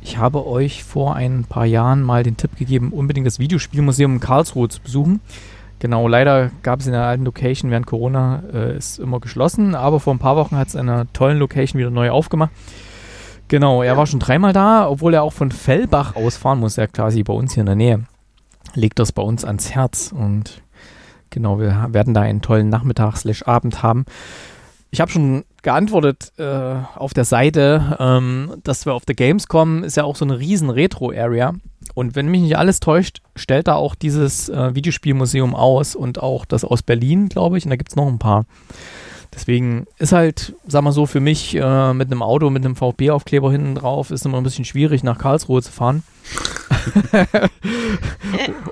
[0.00, 4.20] ich habe euch vor ein paar Jahren mal den Tipp gegeben, unbedingt das Videospielmuseum in
[4.20, 5.20] Karlsruhe zu besuchen.
[5.80, 9.98] Genau, leider gab es in der alten Location während Corona äh, ist immer geschlossen, aber
[9.98, 12.50] vor ein paar Wochen hat es in einer tollen Location wieder neu aufgemacht.
[13.48, 17.22] Genau, er war schon dreimal da, obwohl er auch von Fellbach ausfahren muss, ja quasi
[17.24, 18.04] bei uns hier in der Nähe.
[18.74, 20.62] Legt das bei uns ans Herz und
[21.30, 24.04] genau, wir werden da einen tollen Nachmittag slash Abend haben.
[24.92, 29.96] Ich habe schon geantwortet äh, auf der Seite, ähm, dass wir auf der Gamescom ist
[29.96, 31.54] ja auch so eine riesen Retro-Area.
[31.94, 36.44] Und wenn mich nicht alles täuscht, stellt da auch dieses äh, Videospielmuseum aus und auch
[36.44, 37.64] das aus Berlin, glaube ich.
[37.64, 38.46] Und da gibt es noch ein paar.
[39.32, 43.50] Deswegen ist halt, sag mal so, für mich äh, mit einem Auto, mit einem VfB-Aufkleber
[43.52, 46.02] hinten drauf, ist immer ein bisschen schwierig, nach Karlsruhe zu fahren.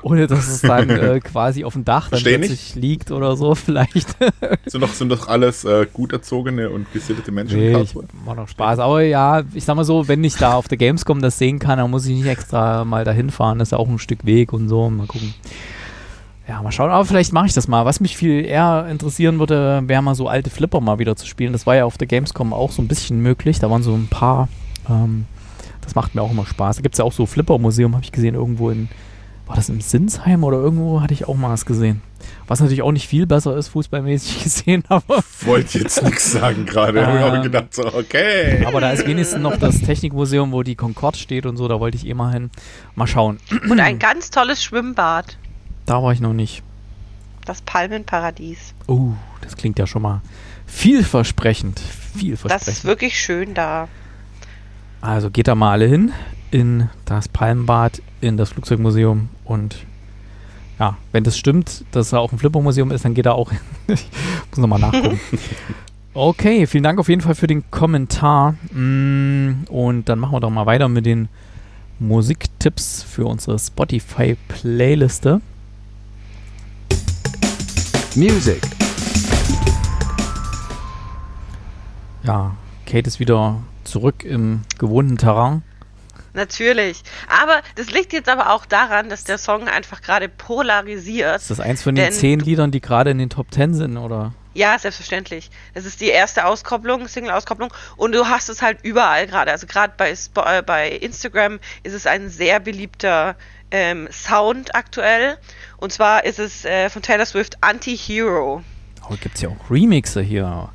[0.03, 3.55] Ohne dass es dann äh, quasi auf dem Dach dann Versteh plötzlich liegt oder so,
[3.57, 4.17] vielleicht.
[4.67, 8.05] Sind doch, sind doch alles äh, gut erzogene und gesittete Menschen in Nee, ich, Karlsruhe.
[8.25, 8.79] macht doch Spaß.
[8.81, 11.79] Aber ja, ich sag mal so, wenn ich da auf der Gamescom das sehen kann,
[11.79, 13.59] dann muss ich nicht extra mal dahin fahren.
[13.59, 14.91] Das ist ja auch ein Stück Weg und so.
[14.91, 15.35] Mal gucken.
[16.49, 16.90] Ja, mal schauen.
[16.90, 17.84] Aber vielleicht mache ich das mal.
[17.84, 21.53] Was mich viel eher interessieren würde, wäre mal so alte Flipper mal wieder zu spielen.
[21.53, 23.59] Das war ja auf der Gamescom auch so ein bisschen möglich.
[23.59, 24.49] Da waren so ein paar.
[24.88, 25.26] Ähm,
[25.82, 26.76] das macht mir auch immer Spaß.
[26.76, 28.88] Da gibt es ja auch so Flipper-Museum, habe ich gesehen, irgendwo in.
[29.46, 32.03] War das im Sinsheim oder irgendwo hatte ich auch mal was gesehen.
[32.46, 35.22] Was natürlich auch nicht viel besser ist, fußballmäßig gesehen, aber.
[35.42, 37.07] Wollte jetzt nichts sagen gerade.
[37.07, 38.64] Hab ich auch Ähm, gedacht, so, okay.
[38.66, 41.96] Aber da ist wenigstens noch das Technikmuseum, wo die Concorde steht und so, da wollte
[41.96, 42.51] ich eh mal hin.
[42.94, 43.38] Mal schauen.
[43.70, 45.38] Und ein ganz tolles Schwimmbad.
[45.89, 46.62] Da war ich noch nicht.
[47.45, 48.74] Das Palmenparadies.
[48.86, 50.20] Oh, das klingt ja schon mal
[50.66, 51.78] vielversprechend.
[51.80, 52.84] Das ist Vielversprechend.
[52.84, 53.89] wirklich schön da.
[55.01, 56.12] Also geht da mal alle hin
[56.51, 59.76] in das Palmenbad, in das Flugzeugmuseum und
[60.78, 63.61] ja, wenn das stimmt, dass da auch ein Flippermuseum ist, dann geht da auch hin.
[63.89, 64.07] ich
[64.51, 65.20] muss nochmal nachgucken.
[66.14, 68.53] Okay, vielen Dank auf jeden Fall für den Kommentar.
[68.72, 71.28] Mm, Und dann machen wir doch mal weiter mit den
[72.01, 75.41] Musiktipps für unsere Spotify-Playliste.
[78.19, 78.61] Music.
[82.25, 85.62] Ja, Kate ist wieder zurück im gewohnten Terrain.
[86.33, 87.05] Natürlich.
[87.29, 91.37] Aber das liegt jetzt aber auch daran, dass der Song einfach gerade polarisiert.
[91.37, 94.35] Ist das eins von den zehn Liedern, die gerade in den Top Ten sind, oder?
[94.53, 95.51] Ja, selbstverständlich.
[95.75, 97.73] Das ist die erste Auskopplung, Single-Auskopplung.
[97.97, 99.53] Und du hast es halt überall gerade.
[99.53, 103.37] Also gerade bei, äh, bei Instagram ist es ein sehr beliebter
[103.71, 105.37] ähm, Sound aktuell.
[105.79, 108.62] Und zwar ist es äh, von Taylor Swift Anti-Hero.
[109.09, 110.69] Oh, gibt's ja auch Remixe hier.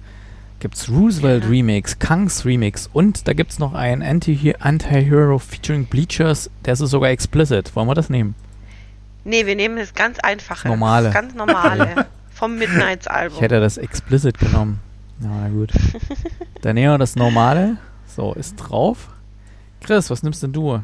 [0.60, 6.74] Gibt's Roosevelt Remix, Kangs Remix und da gibt's noch ein Anti- Anti-Hero featuring Bleachers, der
[6.74, 7.76] ist sogar explicit.
[7.76, 8.34] Wollen wir das nehmen?
[9.26, 10.70] Nee, wir nehmen das ganz einfache.
[10.70, 11.08] Normale.
[11.08, 12.06] Das ganz normale.
[12.32, 13.36] vom Midnights-Album.
[13.36, 14.80] Ich hätte das explicit genommen.
[15.22, 15.72] Ja, na gut.
[16.62, 17.78] Dann nehmen wir das normale.
[18.08, 19.10] So, ist drauf.
[19.82, 20.82] Chris, was nimmst denn du?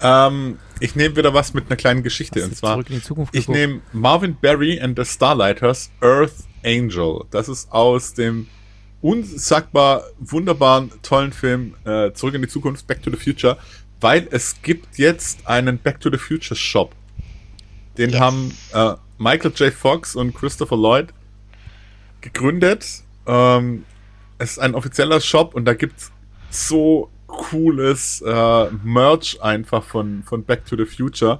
[0.00, 2.44] Ähm, ich nehme wieder was mit einer kleinen Geschichte.
[2.44, 6.34] Und zwar, zurück in die Zukunft ich nehme Marvin Berry and the Starlighters Earth
[6.64, 7.24] Angel.
[7.30, 8.46] Das ist aus dem
[9.00, 13.56] unsagbar wunderbaren, tollen Film äh, Zurück in die Zukunft, Back to the Future,
[14.00, 16.94] weil es gibt jetzt einen Back to the Future Shop.
[17.96, 18.20] Den Yes.
[18.20, 19.72] haben äh, Michael J.
[19.72, 21.08] Fox und Christopher Lloyd
[22.20, 23.02] gegründet.
[23.26, 23.84] Ähm,
[24.38, 26.12] es ist ein offizieller Shop und da gibt's
[26.50, 31.38] so cooles äh, Merch einfach von, von Back to the Future.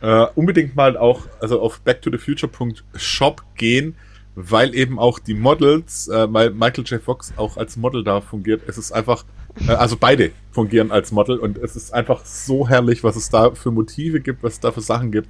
[0.00, 3.94] Äh, unbedingt mal auch also auf backtothefuture.shop gehen,
[4.34, 7.00] weil eben auch die Models, äh, weil Michael J.
[7.00, 8.62] Fox auch als Model da fungiert.
[8.66, 9.24] Es ist einfach,
[9.68, 13.52] äh, also beide fungieren als Model und es ist einfach so herrlich, was es da
[13.52, 15.28] für Motive gibt, was es da für Sachen gibt.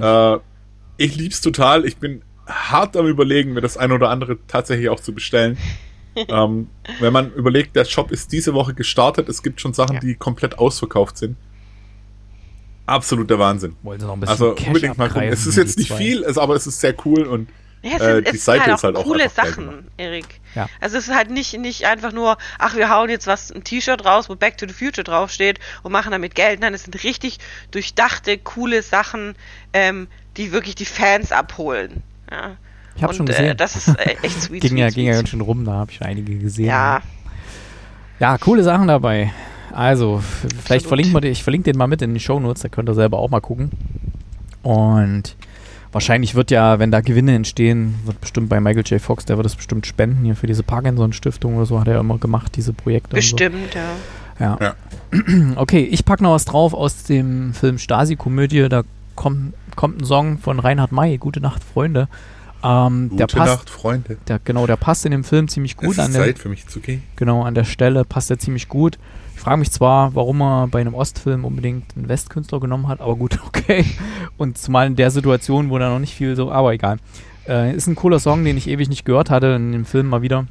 [0.00, 0.38] Äh,
[0.98, 1.84] ich lieb's total.
[1.84, 5.56] Ich bin hart am überlegen, mir das eine oder andere tatsächlich auch zu bestellen.
[6.16, 6.68] Ähm,
[7.00, 10.00] wenn man überlegt, der Shop ist diese Woche gestartet, es gibt schon Sachen, Ja.
[10.00, 11.36] die komplett ausverkauft sind.
[12.86, 13.74] Absoluter Wahnsinn.
[13.82, 15.28] Wollen sie noch ein bisschen Also Cash unbedingt mal gucken.
[15.28, 15.96] Es ist jetzt nicht zwei.
[15.96, 17.48] viel, es, aber es ist sehr cool und
[17.82, 19.88] Ja, es Äh, sind, die es Seite sind halt ist halt auch coole Sachen.
[19.96, 20.40] Erik.
[20.54, 20.68] Ja.
[20.80, 24.04] Also es ist halt nicht, nicht einfach nur, ach, wir hauen jetzt was, ein T-Shirt
[24.04, 26.60] raus, wo Back to the Future draufsteht und machen damit Geld.
[26.60, 27.38] Nein, es sind richtig
[27.72, 29.34] durchdachte, coole Sachen,
[29.72, 30.06] ähm,
[30.36, 32.02] die wirklich die Fans abholen.
[32.30, 32.56] Ja.
[32.96, 33.46] Ich habe schon gesehen.
[33.46, 34.62] Äh, das ist äh, echt sweet.
[34.62, 35.20] ging ja, sweet, ging ja sweet.
[35.20, 36.66] ganz schön rum, da habe ich schon einige gesehen.
[36.66, 37.00] Ja,
[38.18, 39.32] Ja, coole Sachen dabei.
[39.72, 40.22] Also,
[40.64, 42.94] vielleicht verlinken wir den, ich verlinke den mal mit in den Shownotes, da könnt ihr
[42.94, 43.70] selber auch mal gucken.
[44.62, 45.36] Und
[45.92, 49.02] wahrscheinlich wird ja, wenn da Gewinne entstehen, wird bestimmt bei Michael J.
[49.02, 52.16] Fox, der wird das bestimmt spenden hier für diese Parkinson-Stiftung oder so, hat er immer
[52.16, 53.16] gemacht, diese Projekte.
[53.16, 53.90] bestimmt, ja.
[53.90, 54.64] Und so.
[54.64, 54.74] Ja.
[55.56, 58.68] Okay, ich packe noch was drauf aus dem Film Stasi-Komödie.
[58.68, 58.82] Da
[59.14, 62.08] kommt, kommt ein Song von Reinhard May, Gute Nacht, Freunde.
[62.66, 64.16] Ähm, der gute passt, Nacht, Freunde.
[64.26, 66.48] Der, genau, der passt in dem Film ziemlich gut es an ist der, Zeit für
[66.48, 67.02] mich zu gehen.
[67.14, 68.98] Genau, an der Stelle passt er ziemlich gut.
[69.34, 73.14] Ich frage mich zwar, warum er bei einem Ostfilm unbedingt einen Westkünstler genommen hat, aber
[73.14, 73.84] gut, okay.
[74.36, 76.98] Und zumal in der Situation, wo da noch nicht viel so, aber egal.
[77.46, 80.22] Äh, ist ein cooler Song, den ich ewig nicht gehört hatte, in dem Film mal
[80.22, 80.46] wieder.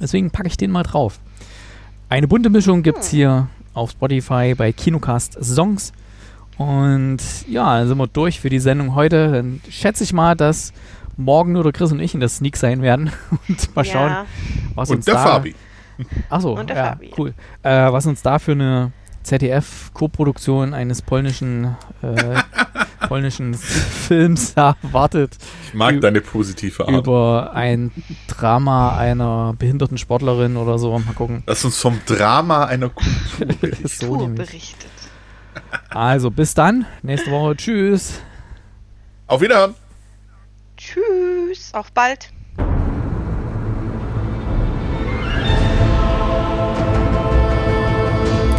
[0.00, 1.20] Deswegen packe ich den mal drauf.
[2.08, 5.92] Eine bunte Mischung gibt es hier auf Spotify bei Kinocast Songs.
[6.56, 7.18] Und
[7.48, 9.30] ja, dann sind wir durch für die Sendung heute.
[9.30, 10.72] Dann schätze ich mal, dass
[11.18, 13.10] morgen nur der Chris und ich in der Sneak sein werden.
[13.48, 14.26] Und mal schauen, Ja,
[14.74, 15.54] was Und uns der da Fabi.
[16.30, 17.12] Achso, Und der ja, Fabi.
[17.18, 17.34] cool.
[17.62, 18.92] Äh, was uns da für eine
[19.24, 22.40] ZDF-Koproduktion eines polnischen, äh,
[23.08, 26.96] polnischen Films erwartet Ich mag deine positive Art.
[26.96, 27.90] über ein
[28.28, 30.98] Drama einer behinderten Sportlerin oder so.
[30.98, 31.42] Mal gucken.
[31.46, 33.08] Lass uns vom Drama einer Kultur.
[33.88, 34.88] So berichtet.
[35.90, 36.86] Also bis dann.
[37.02, 37.56] Nächste Woche.
[37.56, 38.20] Tschüss.
[39.26, 39.74] Auf Wiederhören!
[40.78, 42.30] Tschüss, auf bald.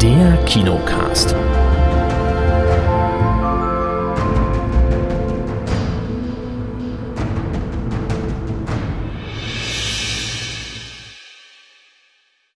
[0.02, 1.34] Der Kinocast.